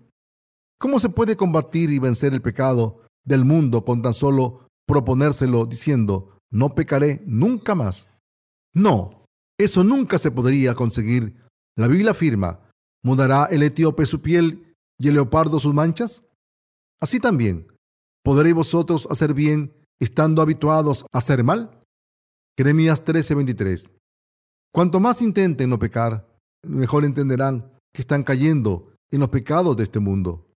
¿Cómo 0.79 0.99
se 0.99 1.09
puede 1.09 1.35
combatir 1.35 1.91
y 1.91 1.99
vencer 1.99 2.33
el 2.33 2.41
pecado 2.41 3.01
del 3.23 3.45
mundo 3.45 3.85
con 3.85 4.01
tan 4.01 4.15
solo 4.15 4.67
proponérselo 4.87 5.67
diciendo, 5.67 6.34
no 6.51 6.75
pecaré 6.75 7.21
nunca 7.25 7.75
más? 7.75 8.09
No, 8.73 9.25
eso 9.57 9.83
nunca 9.83 10.19
se 10.19 10.31
podría 10.31 10.75
conseguir. 10.75 11.35
La 11.77 11.87
Biblia 11.87 12.11
afirma, 12.11 12.59
¿mudará 13.03 13.45
el 13.45 13.63
etíope 13.63 14.05
su 14.05 14.21
piel 14.21 14.75
y 14.97 15.07
el 15.07 15.15
leopardo 15.15 15.59
sus 15.59 15.73
manchas? 15.73 16.27
Así 17.01 17.19
también, 17.19 17.67
¿podréis 18.23 18.55
vosotros 18.55 19.07
hacer 19.09 19.33
bien 19.33 19.73
estando 19.99 20.41
habituados 20.41 21.05
a 21.11 21.17
hacer 21.17 21.43
mal? 21.43 21.83
Jeremías 22.57 23.03
13:23 23.03 23.89
Cuanto 24.73 24.99
más 24.99 25.21
intenten 25.21 25.69
no 25.69 25.79
pecar, 25.79 26.27
mejor 26.63 27.05
entenderán 27.05 27.71
que 27.93 28.01
están 28.01 28.23
cayendo 28.23 28.93
en 29.11 29.21
los 29.21 29.29
pecados 29.29 29.77
de 29.77 29.83
este 29.83 29.99
mundo. 29.99 30.51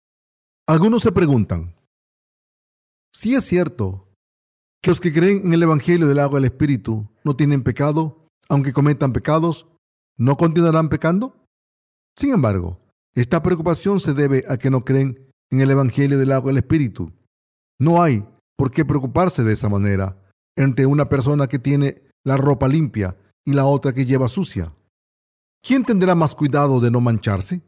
Algunos 0.67 1.03
se 1.03 1.11
preguntan, 1.11 1.75
si 3.13 3.35
es 3.35 3.45
cierto 3.45 4.06
que 4.81 4.91
los 4.91 5.01
que 5.01 5.13
creen 5.13 5.41
en 5.45 5.53
el 5.53 5.63
Evangelio 5.63 6.07
del 6.07 6.19
agua 6.19 6.39
del 6.39 6.51
Espíritu 6.51 7.09
no 7.23 7.35
tienen 7.35 7.63
pecado, 7.63 8.27
aunque 8.49 8.73
cometan 8.73 9.13
pecados, 9.13 9.67
¿no 10.17 10.37
continuarán 10.37 10.89
pecando? 10.89 11.45
Sin 12.15 12.33
embargo, 12.33 12.79
esta 13.15 13.43
preocupación 13.43 13.99
se 13.99 14.13
debe 14.13 14.43
a 14.47 14.57
que 14.57 14.69
no 14.69 14.85
creen 14.85 15.31
en 15.51 15.61
el 15.61 15.71
Evangelio 15.71 16.17
del 16.17 16.31
agua 16.31 16.49
del 16.49 16.57
Espíritu. 16.57 17.11
No 17.79 18.01
hay 18.01 18.25
por 18.57 18.71
qué 18.71 18.85
preocuparse 18.85 19.43
de 19.43 19.53
esa 19.53 19.69
manera 19.69 20.17
entre 20.55 20.85
una 20.85 21.07
persona 21.09 21.47
que 21.47 21.59
tiene 21.59 22.01
la 22.23 22.37
ropa 22.37 22.67
limpia 22.67 23.17
y 23.45 23.53
la 23.53 23.65
otra 23.65 23.93
que 23.93 24.05
lleva 24.05 24.27
sucia. 24.27 24.73
¿Quién 25.61 25.83
tendrá 25.83 26.15
más 26.15 26.35
cuidado 26.35 26.79
de 26.79 26.91
no 26.91 27.01
mancharse? 27.01 27.61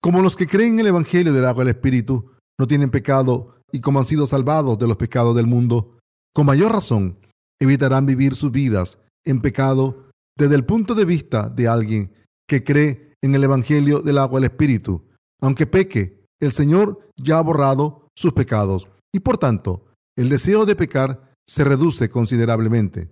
Como 0.00 0.22
los 0.22 0.36
que 0.36 0.46
creen 0.46 0.74
en 0.74 0.80
el 0.80 0.86
Evangelio 0.88 1.32
del 1.32 1.44
agua 1.44 1.64
del 1.64 1.74
Espíritu 1.74 2.32
no 2.58 2.66
tienen 2.66 2.90
pecado 2.90 3.62
y 3.72 3.80
como 3.80 3.98
han 3.98 4.04
sido 4.04 4.26
salvados 4.26 4.78
de 4.78 4.86
los 4.86 4.96
pecados 4.96 5.34
del 5.34 5.46
mundo, 5.46 5.98
con 6.34 6.46
mayor 6.46 6.72
razón 6.72 7.18
evitarán 7.60 8.06
vivir 8.06 8.34
sus 8.34 8.50
vidas 8.50 8.98
en 9.24 9.40
pecado 9.40 10.10
desde 10.36 10.54
el 10.54 10.64
punto 10.64 10.94
de 10.94 11.04
vista 11.04 11.48
de 11.48 11.68
alguien 11.68 12.12
que 12.48 12.64
cree 12.64 13.14
en 13.22 13.34
el 13.34 13.44
Evangelio 13.44 14.00
del 14.00 14.18
agua 14.18 14.40
del 14.40 14.50
Espíritu. 14.50 15.08
Aunque 15.40 15.66
peque, 15.66 16.24
el 16.40 16.52
Señor 16.52 17.08
ya 17.16 17.38
ha 17.38 17.42
borrado 17.42 18.08
sus 18.16 18.32
pecados 18.32 18.88
y 19.12 19.20
por 19.20 19.38
tanto 19.38 19.86
el 20.16 20.28
deseo 20.28 20.66
de 20.66 20.76
pecar 20.76 21.32
se 21.46 21.64
reduce 21.64 22.08
considerablemente. 22.08 23.10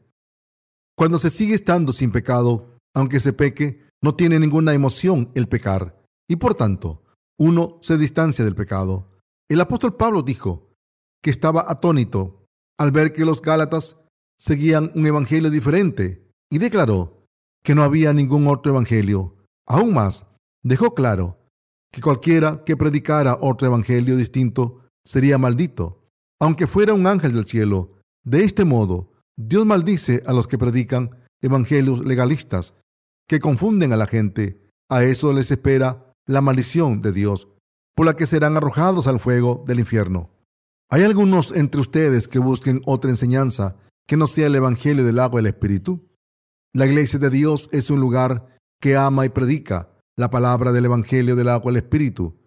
Cuando 0.96 1.18
se 1.18 1.30
sigue 1.30 1.54
estando 1.54 1.92
sin 1.92 2.12
pecado, 2.12 2.76
aunque 2.94 3.20
se 3.20 3.32
peque, 3.32 3.86
no 4.02 4.14
tiene 4.14 4.38
ninguna 4.38 4.74
emoción 4.74 5.30
el 5.34 5.48
pecar, 5.48 6.02
y 6.28 6.36
por 6.36 6.54
tanto, 6.54 7.02
uno 7.38 7.78
se 7.80 7.96
distancia 7.98 8.44
del 8.44 8.54
pecado. 8.54 9.12
El 9.48 9.61
apóstol 9.61 9.96
Pablo 9.96 10.22
dijo 10.22 10.72
que 11.22 11.31
estaba 11.31 11.66
atónito 11.68 12.46
al 12.78 12.90
ver 12.90 13.12
que 13.12 13.24
los 13.24 13.42
Gálatas 13.42 13.96
seguían 14.38 14.90
un 14.94 15.07
evangelio 15.07 15.50
diferente 15.50 16.28
y 16.50 16.59
declaró 16.59 17.26
que 17.62 17.74
no 17.74 17.83
había 17.83 18.12
ningún 18.12 18.48
otro 18.48 18.72
evangelio. 18.72 19.37
Aún 19.66 19.94
más, 19.94 20.26
dejó 20.64 20.94
claro 20.94 21.38
que 21.92 22.00
cualquiera 22.00 22.64
que 22.64 22.76
predicara 22.76 23.38
otro 23.40 23.68
evangelio 23.68 24.16
distinto 24.16 24.81
sería 25.05 25.38
maldito, 25.38 26.09
aunque 26.40 26.66
fuera 26.66 26.94
un 26.94 27.07
ángel 27.07 27.33
del 27.33 27.44
cielo. 27.44 28.00
De 28.24 28.44
este 28.44 28.64
modo, 28.64 29.12
Dios 29.37 29.66
maldice 29.66 30.22
a 30.26 30.33
los 30.33 30.48
que 30.48 30.59
predican 30.59 31.11
evangelios 31.40 32.05
legalistas, 32.05 32.74
que 33.28 33.40
confunden 33.40 33.92
a 33.92 33.96
la 33.96 34.07
gente. 34.07 34.70
A 34.88 35.05
eso 35.05 35.33
les 35.33 35.50
espera 35.50 36.14
la 36.26 36.40
maldición 36.40 37.02
de 37.02 37.12
Dios, 37.12 37.48
por 37.94 38.07
la 38.07 38.16
que 38.16 38.26
serán 38.26 38.57
arrojados 38.57 39.07
al 39.07 39.20
fuego 39.20 39.64
del 39.66 39.81
infierno. 39.81 40.31
¿Hay 40.90 41.02
algunos 41.02 41.52
entre 41.52 41.81
ustedes 41.81 42.28
que 42.28 42.38
busquen 42.38 42.83
otra 42.85 43.11
enseñanza 43.11 43.76
que 44.07 44.16
no 44.16 44.26
sea 44.26 44.46
el 44.46 44.55
Evangelio 44.55 45.05
del 45.05 45.18
agua 45.18 45.40
y 45.40 45.42
el 45.42 45.46
Espíritu? 45.46 46.09
La 46.74 46.87
iglesia 46.87 47.18
de 47.18 47.31
Dios 47.31 47.68
es 47.72 47.90
un 47.90 48.00
lugar 48.00 48.46
que 48.81 48.96
ama 48.96 49.24
y 49.24 49.28
predica 49.28 49.90
la 50.16 50.31
palabra 50.31 50.72
del 50.72 50.87
Evangelio 50.87 51.37
del 51.37 51.48
agua 51.48 51.72
y 51.72 51.76
el 51.76 51.83
Espíritu. 51.83 52.38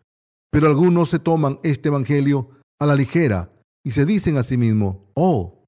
Pero 0.51 0.67
algunos 0.67 1.10
se 1.10 1.19
toman 1.19 1.60
este 1.63 1.89
Evangelio 1.89 2.49
a 2.79 2.86
la 2.86 2.95
ligera 2.95 3.51
y 3.84 3.91
se 3.91 4.05
dicen 4.05 4.38
a 4.38 4.43
sí 4.43 4.58
mismos, 4.58 4.97
oh, 5.15 5.65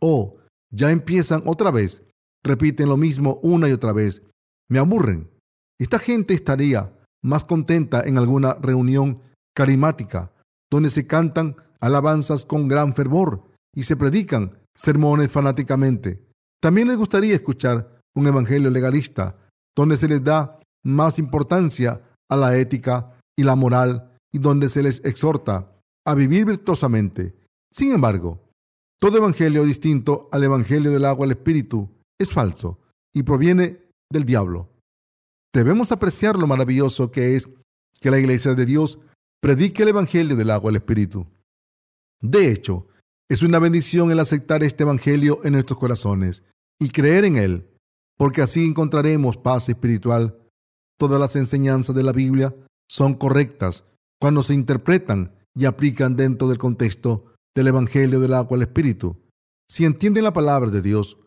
oh, 0.00 0.36
ya 0.70 0.90
empiezan 0.90 1.42
otra 1.46 1.70
vez, 1.70 2.02
repiten 2.44 2.88
lo 2.88 2.96
mismo 2.96 3.40
una 3.42 3.68
y 3.68 3.72
otra 3.72 3.92
vez. 3.92 4.22
Me 4.68 4.78
aburren. 4.78 5.30
Esta 5.78 5.98
gente 5.98 6.34
estaría 6.34 6.97
más 7.22 7.44
contenta 7.44 8.02
en 8.02 8.18
alguna 8.18 8.54
reunión 8.54 9.22
carismática, 9.54 10.32
donde 10.70 10.90
se 10.90 11.06
cantan 11.06 11.56
alabanzas 11.80 12.44
con 12.44 12.68
gran 12.68 12.94
fervor 12.94 13.44
y 13.74 13.84
se 13.84 13.96
predican 13.96 14.58
sermones 14.74 15.30
fanáticamente. 15.30 16.24
También 16.60 16.88
les 16.88 16.96
gustaría 16.96 17.34
escuchar 17.34 18.00
un 18.14 18.26
evangelio 18.26 18.70
legalista, 18.70 19.36
donde 19.76 19.96
se 19.96 20.08
les 20.08 20.22
da 20.22 20.60
más 20.84 21.18
importancia 21.18 22.02
a 22.28 22.36
la 22.36 22.56
ética 22.56 23.12
y 23.36 23.44
la 23.44 23.54
moral 23.54 24.16
y 24.32 24.38
donde 24.38 24.68
se 24.68 24.82
les 24.82 25.04
exhorta 25.04 25.72
a 26.04 26.14
vivir 26.14 26.44
virtuosamente. 26.44 27.36
Sin 27.70 27.92
embargo, 27.92 28.48
todo 29.00 29.18
evangelio 29.18 29.64
distinto 29.64 30.28
al 30.32 30.44
evangelio 30.44 30.90
del 30.90 31.04
agua 31.04 31.26
al 31.26 31.32
espíritu 31.32 31.88
es 32.18 32.32
falso 32.32 32.80
y 33.14 33.22
proviene 33.22 33.80
del 34.10 34.24
diablo. 34.24 34.70
Debemos 35.58 35.90
apreciar 35.90 36.36
lo 36.36 36.46
maravilloso 36.46 37.10
que 37.10 37.34
es 37.34 37.48
que 38.00 38.12
la 38.12 38.20
iglesia 38.20 38.54
de 38.54 38.64
Dios 38.64 39.00
predique 39.42 39.82
el 39.82 39.88
evangelio 39.88 40.36
del 40.36 40.52
agua 40.52 40.70
al 40.70 40.76
espíritu. 40.76 41.26
De 42.22 42.52
hecho, 42.52 42.86
es 43.28 43.42
una 43.42 43.58
bendición 43.58 44.12
el 44.12 44.20
aceptar 44.20 44.62
este 44.62 44.84
evangelio 44.84 45.40
en 45.42 45.54
nuestros 45.54 45.76
corazones 45.76 46.44
y 46.80 46.90
creer 46.90 47.24
en 47.24 47.36
él, 47.36 47.76
porque 48.16 48.40
así 48.40 48.64
encontraremos 48.64 49.36
paz 49.36 49.68
espiritual. 49.68 50.38
Todas 50.96 51.18
las 51.18 51.34
enseñanzas 51.34 51.96
de 51.96 52.04
la 52.04 52.12
Biblia 52.12 52.54
son 52.88 53.14
correctas 53.14 53.82
cuando 54.20 54.44
se 54.44 54.54
interpretan 54.54 55.34
y 55.56 55.64
aplican 55.64 56.14
dentro 56.14 56.46
del 56.46 56.58
contexto 56.58 57.34
del 57.56 57.66
Evangelio 57.66 58.20
del 58.20 58.34
agua 58.34 58.58
al 58.58 58.62
Espíritu. 58.62 59.16
Si 59.68 59.84
entienden 59.84 60.22
la 60.22 60.32
palabra 60.32 60.70
de 60.70 60.82
Dios, 60.82 61.18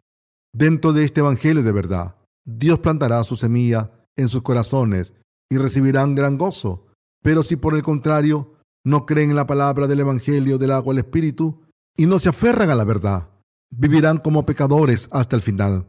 dentro 0.55 0.93
de 0.93 1.03
este 1.03 1.19
Evangelio 1.19 1.63
de 1.63 1.71
verdad, 1.73 2.15
Dios 2.45 2.79
plantará 2.79 3.21
su 3.25 3.35
semilla 3.35 3.91
en 4.17 4.29
sus 4.29 4.41
corazones 4.41 5.13
y 5.49 5.57
recibirán 5.57 6.15
gran 6.15 6.37
gozo. 6.37 6.87
Pero 7.23 7.43
si 7.43 7.55
por 7.55 7.75
el 7.75 7.83
contrario 7.83 8.55
no 8.85 9.05
creen 9.05 9.31
en 9.31 9.35
la 9.35 9.47
palabra 9.47 9.87
del 9.87 9.99
Evangelio 9.99 10.57
del 10.57 10.71
agua 10.71 10.93
al 10.93 10.99
Espíritu 10.99 11.61
y 11.97 12.05
no 12.05 12.19
se 12.19 12.29
aferran 12.29 12.69
a 12.69 12.75
la 12.75 12.83
verdad, 12.83 13.29
vivirán 13.69 14.17
como 14.17 14.45
pecadores 14.45 15.07
hasta 15.11 15.35
el 15.35 15.41
final. 15.41 15.87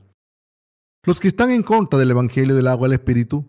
Los 1.05 1.21
que 1.21 1.29
están 1.29 1.51
en 1.51 1.63
contra 1.63 1.99
del 1.99 2.11
Evangelio 2.11 2.55
del 2.55 2.69
agua 2.69 2.87
al 2.87 2.93
Espíritu 2.93 3.47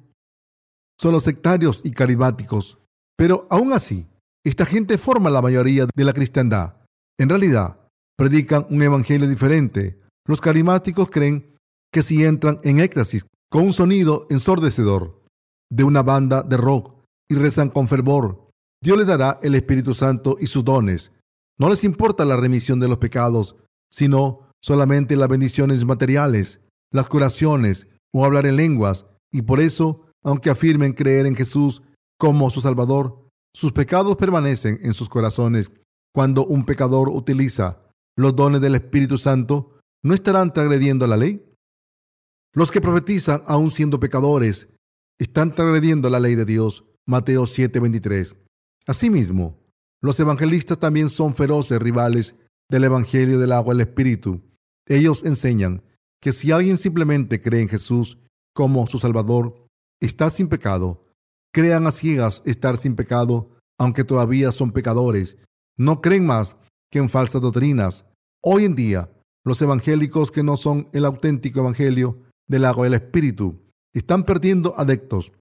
son 0.99 1.11
los 1.11 1.23
sectarios 1.23 1.81
y 1.83 1.91
carismáticos, 1.91 2.79
pero 3.17 3.47
aún 3.49 3.73
así, 3.73 4.07
esta 4.45 4.65
gente 4.65 4.97
forma 4.97 5.29
la 5.29 5.41
mayoría 5.41 5.87
de 5.93 6.03
la 6.05 6.13
cristiandad. 6.13 6.77
En 7.17 7.29
realidad, 7.29 7.79
predican 8.17 8.65
un 8.69 8.81
evangelio 8.81 9.27
diferente. 9.27 10.01
Los 10.25 10.41
carismáticos 10.41 11.09
creen 11.09 11.57
que 11.91 12.03
si 12.03 12.23
entran 12.23 12.59
en 12.63 12.79
éxtasis 12.79 13.25
con 13.53 13.65
un 13.65 13.73
sonido 13.73 14.25
ensordecedor 14.31 15.21
de 15.71 15.83
una 15.83 16.01
banda 16.01 16.41
de 16.41 16.57
rock 16.57 16.91
y 17.29 17.35
rezan 17.35 17.69
con 17.69 17.87
fervor, 17.87 18.49
Dios 18.81 18.97
les 18.97 19.05
dará 19.05 19.39
el 19.43 19.53
Espíritu 19.53 19.93
Santo 19.93 20.37
y 20.39 20.47
sus 20.47 20.65
dones. 20.65 21.11
No 21.59 21.69
les 21.69 21.83
importa 21.83 22.25
la 22.25 22.35
remisión 22.35 22.79
de 22.79 22.87
los 22.87 22.97
pecados, 22.97 23.55
sino 23.91 24.49
solamente 24.59 25.15
las 25.15 25.29
bendiciones 25.29 25.85
materiales, 25.85 26.61
las 26.91 27.07
curaciones 27.07 27.85
o 28.11 28.25
hablar 28.25 28.47
en 28.47 28.55
lenguas, 28.55 29.05
y 29.31 29.43
por 29.43 29.59
eso, 29.59 30.01
aunque 30.23 30.49
afirmen 30.49 30.93
creer 30.93 31.27
en 31.27 31.35
Jesús 31.35 31.83
como 32.17 32.49
su 32.49 32.59
Salvador, 32.59 33.29
sus 33.53 33.71
pecados 33.71 34.17
permanecen 34.17 34.79
en 34.81 34.95
sus 34.95 35.09
corazones 35.09 35.69
cuando 36.11 36.43
un 36.43 36.65
pecador 36.65 37.07
utiliza 37.09 37.83
los 38.17 38.35
dones 38.35 38.61
del 38.61 38.73
Espíritu 38.73 39.19
Santo, 39.19 39.77
¿no 40.03 40.15
estarán 40.15 40.53
transgrediendo 40.53 41.05
la 41.05 41.17
ley? 41.17 41.52
Los 42.55 42.69
que 42.69 42.81
profetizan, 42.81 43.41
aun 43.47 43.71
siendo 43.71 43.99
pecadores, 43.99 44.69
están 45.19 45.55
transgrediendo 45.55 46.09
la 46.09 46.19
ley 46.19 46.35
de 46.35 46.45
Dios. 46.45 46.85
Mateo 47.05 47.45
7:23. 47.47 48.35
Asimismo, 48.85 49.59
los 50.01 50.19
evangelistas 50.19 50.77
también 50.77 51.09
son 51.09 51.33
feroces 51.33 51.81
rivales 51.81 52.35
del 52.69 52.83
Evangelio 52.83 53.39
del 53.39 53.53
agua 53.53 53.73
y 53.73 53.77
el 53.77 53.81
Espíritu. 53.87 54.41
Ellos 54.87 55.23
enseñan 55.23 55.83
que 56.21 56.31
si 56.31 56.51
alguien 56.51 56.77
simplemente 56.77 57.41
cree 57.41 57.61
en 57.61 57.69
Jesús 57.69 58.19
como 58.53 58.85
su 58.85 58.99
Salvador, 58.99 59.67
está 59.99 60.29
sin 60.29 60.47
pecado. 60.47 61.07
Crean 61.51 61.87
a 61.87 61.91
ciegas 61.91 62.43
estar 62.45 62.77
sin 62.77 62.95
pecado, 62.95 63.49
aunque 63.79 64.03
todavía 64.03 64.51
son 64.51 64.71
pecadores, 64.71 65.37
no 65.77 66.01
creen 66.01 66.25
más 66.25 66.55
que 66.91 66.99
en 66.99 67.09
falsas 67.09 67.41
doctrinas. 67.41 68.05
Hoy 68.41 68.65
en 68.65 68.75
día, 68.75 69.09
los 69.43 69.61
evangélicos 69.61 70.31
que 70.31 70.43
no 70.43 70.55
son 70.55 70.89
el 70.93 71.05
auténtico 71.05 71.61
evangelio 71.61 72.21
del 72.47 72.65
agua 72.65 72.85
del 72.85 72.95
Espíritu 72.95 73.61
están 73.93 74.23
perdiendo 74.23 74.73
adeptos 74.77 75.33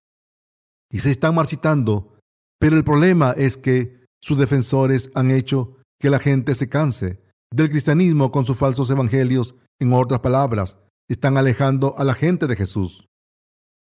y 0.90 1.00
se 1.00 1.10
están 1.10 1.34
marchitando, 1.34 2.18
pero 2.60 2.76
el 2.76 2.84
problema 2.84 3.32
es 3.32 3.56
que 3.56 4.04
sus 4.20 4.38
defensores 4.38 5.10
han 5.14 5.30
hecho 5.30 5.78
que 5.98 6.10
la 6.10 6.18
gente 6.18 6.54
se 6.54 6.68
canse 6.68 7.22
del 7.52 7.70
cristianismo 7.70 8.30
con 8.30 8.44
sus 8.44 8.56
falsos 8.56 8.90
evangelios. 8.90 9.54
En 9.80 9.92
otras 9.92 10.20
palabras, 10.20 10.78
están 11.08 11.36
alejando 11.36 11.94
a 11.98 12.04
la 12.04 12.14
gente 12.14 12.46
de 12.46 12.56
Jesús. 12.56 13.08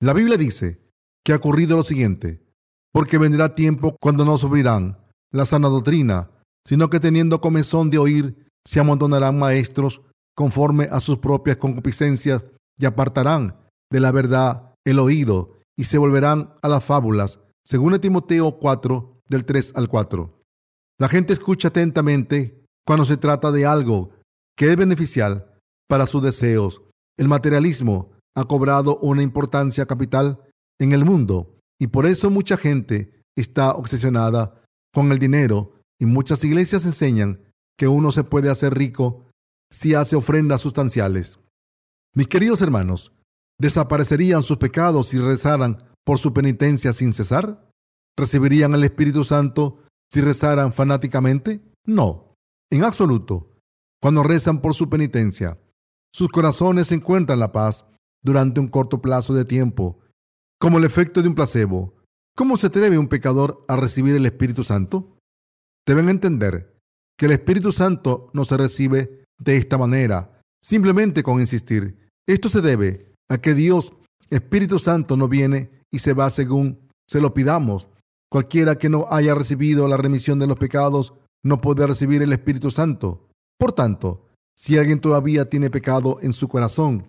La 0.02 0.14
Biblia 0.14 0.38
dice 0.38 0.80
que 1.26 1.34
ha 1.34 1.36
ocurrido 1.36 1.76
lo 1.76 1.84
siguiente, 1.84 2.42
porque 2.94 3.18
vendrá 3.18 3.56
tiempo 3.56 3.96
cuando 4.00 4.24
no 4.24 4.38
sufrirán 4.38 4.98
la 5.32 5.46
sana 5.46 5.68
doctrina, 5.68 6.32
sino 6.66 6.90
que 6.90 7.00
teniendo 7.00 7.42
comezón 7.42 7.90
de 7.90 7.98
oír, 7.98 8.48
se 8.66 8.80
amontonarán 8.80 9.38
maestros 9.38 10.02
conforme 10.36 10.86
a 10.86 11.00
sus 11.00 11.18
propias 11.18 11.58
concupiscencias 11.58 12.44
y 12.82 12.86
apartarán 12.86 13.56
de 13.92 14.00
la 14.00 14.12
verdad 14.12 14.74
el 14.86 15.00
oído 15.00 15.60
y 15.78 15.86
se 15.86 15.98
volverán 15.98 16.54
a 16.62 16.68
las 16.68 16.84
fábulas, 16.84 17.40
según 17.64 17.98
Timoteo 18.00 18.58
4, 18.60 19.22
del 19.30 19.46
3 19.46 19.74
al 19.76 19.88
4. 19.88 20.42
La 21.00 21.08
gente 21.08 21.34
escucha 21.34 21.70
atentamente 21.70 22.66
cuando 22.86 23.06
se 23.06 23.18
trata 23.18 23.52
de 23.52 23.66
algo 23.66 24.12
que 24.58 24.72
es 24.72 24.78
beneficial 24.78 25.60
para 25.88 26.08
sus 26.08 26.24
deseos. 26.24 26.82
El 27.18 27.28
materialismo 27.28 28.12
ha 28.36 28.46
cobrado 28.46 28.98
una 28.98 29.24
importancia 29.24 29.86
capital 29.86 30.40
en 30.80 30.94
el 30.94 31.06
mundo 31.06 31.58
y 31.80 31.88
por 31.88 32.06
eso 32.06 32.30
mucha 32.30 32.58
gente 32.58 33.24
está 33.38 33.74
obsesionada 33.74 34.62
con 34.94 35.12
el 35.12 35.20
dinero 35.20 35.74
y 36.00 36.06
muchas 36.06 36.44
iglesias 36.44 36.86
enseñan 36.86 37.40
que 37.78 37.88
uno 37.88 38.12
se 38.12 38.24
puede 38.24 38.50
hacer 38.50 38.74
rico 38.74 39.26
si 39.72 39.94
hace 39.94 40.16
ofrendas 40.16 40.62
sustanciales. 40.62 41.40
Mis 42.14 42.28
queridos 42.28 42.62
hermanos, 42.62 43.14
¿desaparecerían 43.58 44.44
sus 44.44 44.58
pecados 44.58 45.08
si 45.08 45.20
rezaran 45.20 45.78
por 46.04 46.18
su 46.18 46.34
penitencia 46.34 46.92
sin 46.92 47.14
cesar? 47.14 47.70
¿Recibirían 48.18 48.74
el 48.74 48.84
Espíritu 48.84 49.24
Santo 49.24 49.80
si 50.12 50.20
rezaran 50.20 50.74
fanáticamente? 50.74 51.62
No, 51.86 52.36
en 52.70 52.84
absoluto. 52.84 53.58
Cuando 54.02 54.24
rezan 54.24 54.60
por 54.62 54.74
su 54.74 54.90
penitencia, 54.90 55.58
sus 56.14 56.28
corazones 56.28 56.92
encuentran 56.92 57.40
la 57.40 57.54
paz 57.54 57.86
durante 58.22 58.60
un 58.60 58.68
corto 58.68 59.02
plazo 59.02 59.34
de 59.34 59.46
tiempo, 59.46 60.02
como 60.60 60.80
el 60.80 60.84
efecto 60.84 61.22
de 61.22 61.30
un 61.30 61.36
placebo. 61.36 61.96
¿Cómo 62.36 62.58
se 62.58 62.68
atreve 62.68 62.98
un 62.98 63.08
pecador 63.08 63.64
a 63.70 63.78
recibir 63.78 64.16
el 64.16 64.26
Espíritu 64.26 64.64
Santo? 64.64 65.18
Deben 65.88 66.10
entender 66.10 66.78
que 67.18 67.28
el 67.28 67.32
Espíritu 67.32 67.72
Santo 67.72 68.30
no 68.34 68.44
se 68.44 68.58
recibe 68.58 69.24
de 69.40 69.56
esta 69.56 69.78
manera, 69.78 70.42
simplemente 70.62 71.24
con 71.24 71.40
insistir. 71.40 72.01
Esto 72.28 72.50
se 72.50 72.62
debe 72.62 73.14
a 73.30 73.40
que 73.40 73.54
Dios, 73.54 73.94
Espíritu 74.30 74.80
Santo, 74.80 75.18
no 75.18 75.28
viene 75.28 75.72
y 75.92 76.00
se 76.00 76.14
va 76.14 76.30
según 76.30 76.90
se 77.08 77.22
lo 77.22 77.34
pidamos. 77.34 77.90
Cualquiera 78.30 78.78
que 78.78 78.90
no 78.90 79.08
haya 79.10 79.36
recibido 79.36 79.88
la 79.88 79.98
remisión 79.98 80.40
de 80.40 80.48
los 80.48 80.58
pecados 80.58 81.14
no 81.44 81.60
puede 81.60 81.86
recibir 81.86 82.22
el 82.22 82.32
Espíritu 82.32 82.72
Santo. 82.72 83.28
Por 83.58 83.74
tanto, 83.74 84.28
si 84.56 84.78
alguien 84.78 85.00
todavía 85.00 85.50
tiene 85.50 85.70
pecado 85.70 86.20
en 86.22 86.34
su 86.34 86.48
corazón 86.48 87.08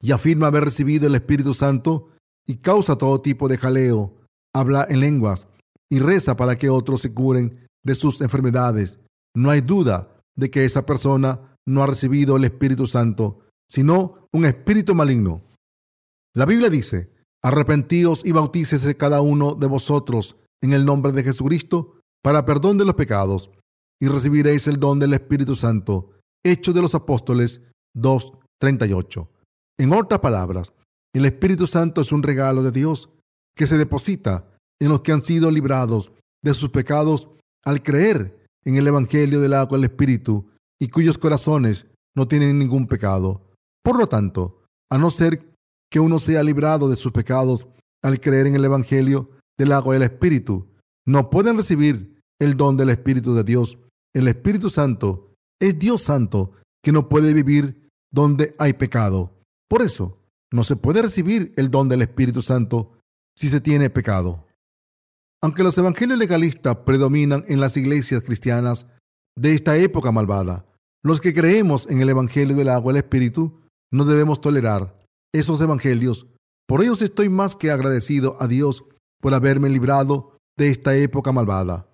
y 0.00 0.12
afirma 0.12 0.48
haber 0.48 0.64
recibido 0.64 1.06
el 1.06 1.14
Espíritu 1.14 1.54
Santo 1.54 2.08
y 2.46 2.56
causa 2.56 2.96
todo 2.96 3.20
tipo 3.20 3.48
de 3.48 3.58
jaleo, 3.58 4.14
habla 4.54 4.86
en 4.88 5.00
lenguas 5.00 5.48
y 5.90 5.98
reza 5.98 6.36
para 6.36 6.56
que 6.56 6.70
otros 6.70 7.02
se 7.02 7.12
curen 7.12 7.68
de 7.84 7.94
sus 7.94 8.20
enfermedades, 8.20 8.98
no 9.34 9.50
hay 9.50 9.60
duda 9.60 10.16
de 10.34 10.50
que 10.50 10.64
esa 10.64 10.84
persona 10.86 11.56
no 11.66 11.82
ha 11.82 11.86
recibido 11.86 12.36
el 12.36 12.44
Espíritu 12.44 12.86
Santo, 12.86 13.40
sino 13.68 14.28
un 14.32 14.44
espíritu 14.44 14.94
maligno. 14.94 15.42
La 16.34 16.46
Biblia 16.46 16.70
dice, 16.70 17.10
arrepentíos 17.42 18.24
y 18.24 18.32
bautícese 18.32 18.96
cada 18.96 19.20
uno 19.20 19.54
de 19.54 19.66
vosotros 19.66 20.36
en 20.62 20.72
el 20.72 20.84
nombre 20.84 21.12
de 21.12 21.22
Jesucristo 21.22 22.00
para 22.22 22.44
perdón 22.44 22.78
de 22.78 22.84
los 22.84 22.94
pecados, 22.94 23.50
y 24.00 24.08
recibiréis 24.08 24.66
el 24.66 24.78
don 24.78 24.98
del 24.98 25.14
Espíritu 25.14 25.54
Santo. 25.54 26.10
Hechos 26.44 26.74
de 26.74 26.82
los 26.82 26.94
Apóstoles 26.94 27.60
2.38. 27.96 29.28
En 29.78 29.92
otras 29.92 30.20
palabras, 30.20 30.72
el 31.14 31.24
Espíritu 31.24 31.66
Santo 31.66 32.00
es 32.00 32.12
un 32.12 32.22
regalo 32.22 32.62
de 32.62 32.70
Dios 32.70 33.10
que 33.56 33.66
se 33.66 33.78
deposita 33.78 34.50
en 34.80 34.90
los 34.90 35.00
que 35.00 35.12
han 35.12 35.22
sido 35.22 35.50
librados 35.50 36.12
de 36.44 36.54
sus 36.54 36.70
pecados 36.70 37.30
al 37.64 37.82
creer 37.82 38.44
en 38.64 38.76
el 38.76 38.86
Evangelio 38.86 39.40
del 39.40 39.54
agua 39.54 39.78
del 39.78 39.90
Espíritu 39.90 40.50
y 40.80 40.88
cuyos 40.88 41.18
corazones 41.18 41.86
no 42.14 42.28
tienen 42.28 42.58
ningún 42.58 42.86
pecado. 42.86 43.45
Por 43.86 43.98
lo 43.98 44.08
tanto, 44.08 44.64
a 44.90 44.98
no 44.98 45.10
ser 45.10 45.54
que 45.88 46.00
uno 46.00 46.18
sea 46.18 46.42
librado 46.42 46.88
de 46.88 46.96
sus 46.96 47.12
pecados 47.12 47.68
al 48.02 48.18
creer 48.18 48.48
en 48.48 48.56
el 48.56 48.64
Evangelio 48.64 49.30
del 49.56 49.70
agua 49.70 49.94
del 49.94 50.02
Espíritu, 50.02 50.66
no 51.06 51.30
pueden 51.30 51.56
recibir 51.56 52.20
el 52.40 52.56
don 52.56 52.76
del 52.76 52.90
Espíritu 52.90 53.32
de 53.32 53.44
Dios. 53.44 53.78
El 54.12 54.26
Espíritu 54.26 54.70
Santo 54.70 55.34
es 55.62 55.78
Dios 55.78 56.02
Santo 56.02 56.50
que 56.82 56.90
no 56.90 57.08
puede 57.08 57.32
vivir 57.32 57.88
donde 58.12 58.56
hay 58.58 58.72
pecado. 58.72 59.38
Por 59.68 59.82
eso, 59.82 60.18
no 60.52 60.64
se 60.64 60.74
puede 60.74 61.00
recibir 61.02 61.52
el 61.54 61.70
don 61.70 61.88
del 61.88 62.02
Espíritu 62.02 62.42
Santo 62.42 62.98
si 63.36 63.48
se 63.48 63.60
tiene 63.60 63.88
pecado. 63.88 64.48
Aunque 65.40 65.62
los 65.62 65.78
evangelios 65.78 66.18
legalistas 66.18 66.78
predominan 66.78 67.44
en 67.46 67.60
las 67.60 67.76
iglesias 67.76 68.24
cristianas 68.24 68.88
de 69.38 69.54
esta 69.54 69.76
época 69.76 70.10
malvada, 70.10 70.66
los 71.04 71.20
que 71.20 71.32
creemos 71.32 71.86
en 71.88 72.00
el 72.00 72.08
Evangelio 72.08 72.56
del 72.56 72.70
agua 72.70 72.92
y 72.92 72.96
el 72.96 73.04
Espíritu 73.04 73.60
no 73.92 74.04
debemos 74.04 74.40
tolerar 74.40 74.98
esos 75.34 75.60
evangelios. 75.60 76.26
Por 76.66 76.82
ellos 76.82 77.02
estoy 77.02 77.28
más 77.28 77.54
que 77.54 77.70
agradecido 77.70 78.36
a 78.40 78.46
Dios 78.46 78.84
por 79.20 79.34
haberme 79.34 79.68
librado 79.68 80.38
de 80.56 80.70
esta 80.70 80.96
época 80.96 81.32
malvada. 81.32 81.88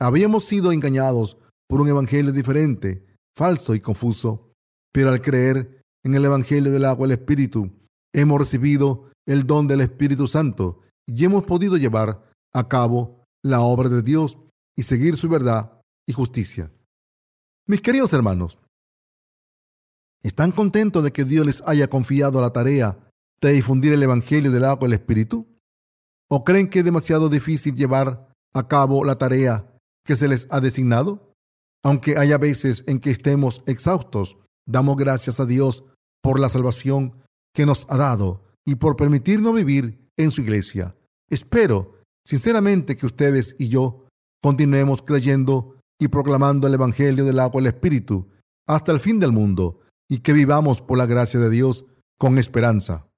Habíamos 0.00 0.44
sido 0.44 0.72
engañados 0.72 1.36
por 1.68 1.80
un 1.80 1.88
evangelio 1.88 2.32
diferente, 2.32 3.06
falso 3.36 3.74
y 3.74 3.80
confuso, 3.80 4.52
pero 4.92 5.10
al 5.10 5.20
creer 5.20 5.82
en 6.04 6.14
el 6.14 6.24
Evangelio 6.24 6.70
del 6.70 6.84
agua 6.84 7.06
y 7.06 7.12
el 7.12 7.18
Espíritu, 7.18 7.70
hemos 8.14 8.38
recibido 8.38 9.10
el 9.26 9.46
don 9.46 9.66
del 9.66 9.80
Espíritu 9.80 10.26
Santo 10.26 10.80
y 11.06 11.24
hemos 11.24 11.44
podido 11.44 11.76
llevar 11.76 12.30
a 12.52 12.68
cabo 12.68 13.24
la 13.42 13.60
obra 13.60 13.88
de 13.88 14.02
Dios 14.02 14.38
y 14.76 14.82
seguir 14.82 15.16
su 15.16 15.28
verdad 15.28 15.80
y 16.06 16.12
justicia. 16.12 16.70
Mis 17.66 17.80
queridos 17.80 18.12
hermanos, 18.12 18.60
¿están 20.24 20.50
contentos 20.50 21.04
de 21.04 21.12
que 21.12 21.24
Dios 21.24 21.46
les 21.46 21.62
haya 21.66 21.88
confiado 21.88 22.40
la 22.40 22.52
tarea 22.52 22.98
de 23.40 23.52
difundir 23.52 23.92
el 23.92 24.02
Evangelio 24.02 24.50
del 24.50 24.64
agua 24.64 24.88
del 24.88 24.94
Espíritu? 24.94 25.46
¿O 26.28 26.42
creen 26.42 26.68
que 26.68 26.80
es 26.80 26.84
demasiado 26.84 27.28
difícil 27.28 27.76
llevar 27.76 28.34
a 28.52 28.66
cabo 28.66 29.04
la 29.04 29.16
tarea 29.16 29.70
que 30.04 30.16
se 30.16 30.26
les 30.26 30.48
ha 30.50 30.60
designado? 30.60 31.32
Aunque 31.84 32.16
haya 32.16 32.38
veces 32.38 32.82
en 32.88 32.98
que 32.98 33.12
estemos 33.12 33.62
exhaustos, 33.66 34.36
damos 34.66 34.96
gracias 34.96 35.38
a 35.38 35.46
Dios 35.46 35.84
por 36.22 36.40
la 36.40 36.48
salvación 36.48 37.22
que 37.54 37.66
nos 37.66 37.86
ha 37.88 37.98
dado 37.98 38.42
y 38.66 38.74
por 38.74 38.96
permitirnos 38.96 39.54
vivir 39.54 40.10
en 40.16 40.32
su 40.32 40.40
iglesia. 40.40 40.96
Espero 41.30 41.94
Sinceramente 42.26 42.96
que 42.96 43.06
ustedes 43.06 43.54
y 43.58 43.68
yo 43.68 44.06
continuemos 44.42 45.02
creyendo 45.02 45.76
y 46.00 46.08
proclamando 46.08 46.66
el 46.66 46.74
Evangelio 46.74 47.24
del 47.24 47.38
agua 47.38 47.60
y 47.60 47.64
el 47.64 47.74
Espíritu 47.74 48.28
hasta 48.66 48.92
el 48.92 49.00
fin 49.00 49.20
del 49.20 49.32
mundo 49.32 49.80
y 50.08 50.18
que 50.18 50.32
vivamos 50.32 50.80
por 50.80 50.98
la 50.98 51.06
gracia 51.06 51.40
de 51.40 51.50
Dios 51.50 51.86
con 52.18 52.38
esperanza. 52.38 53.08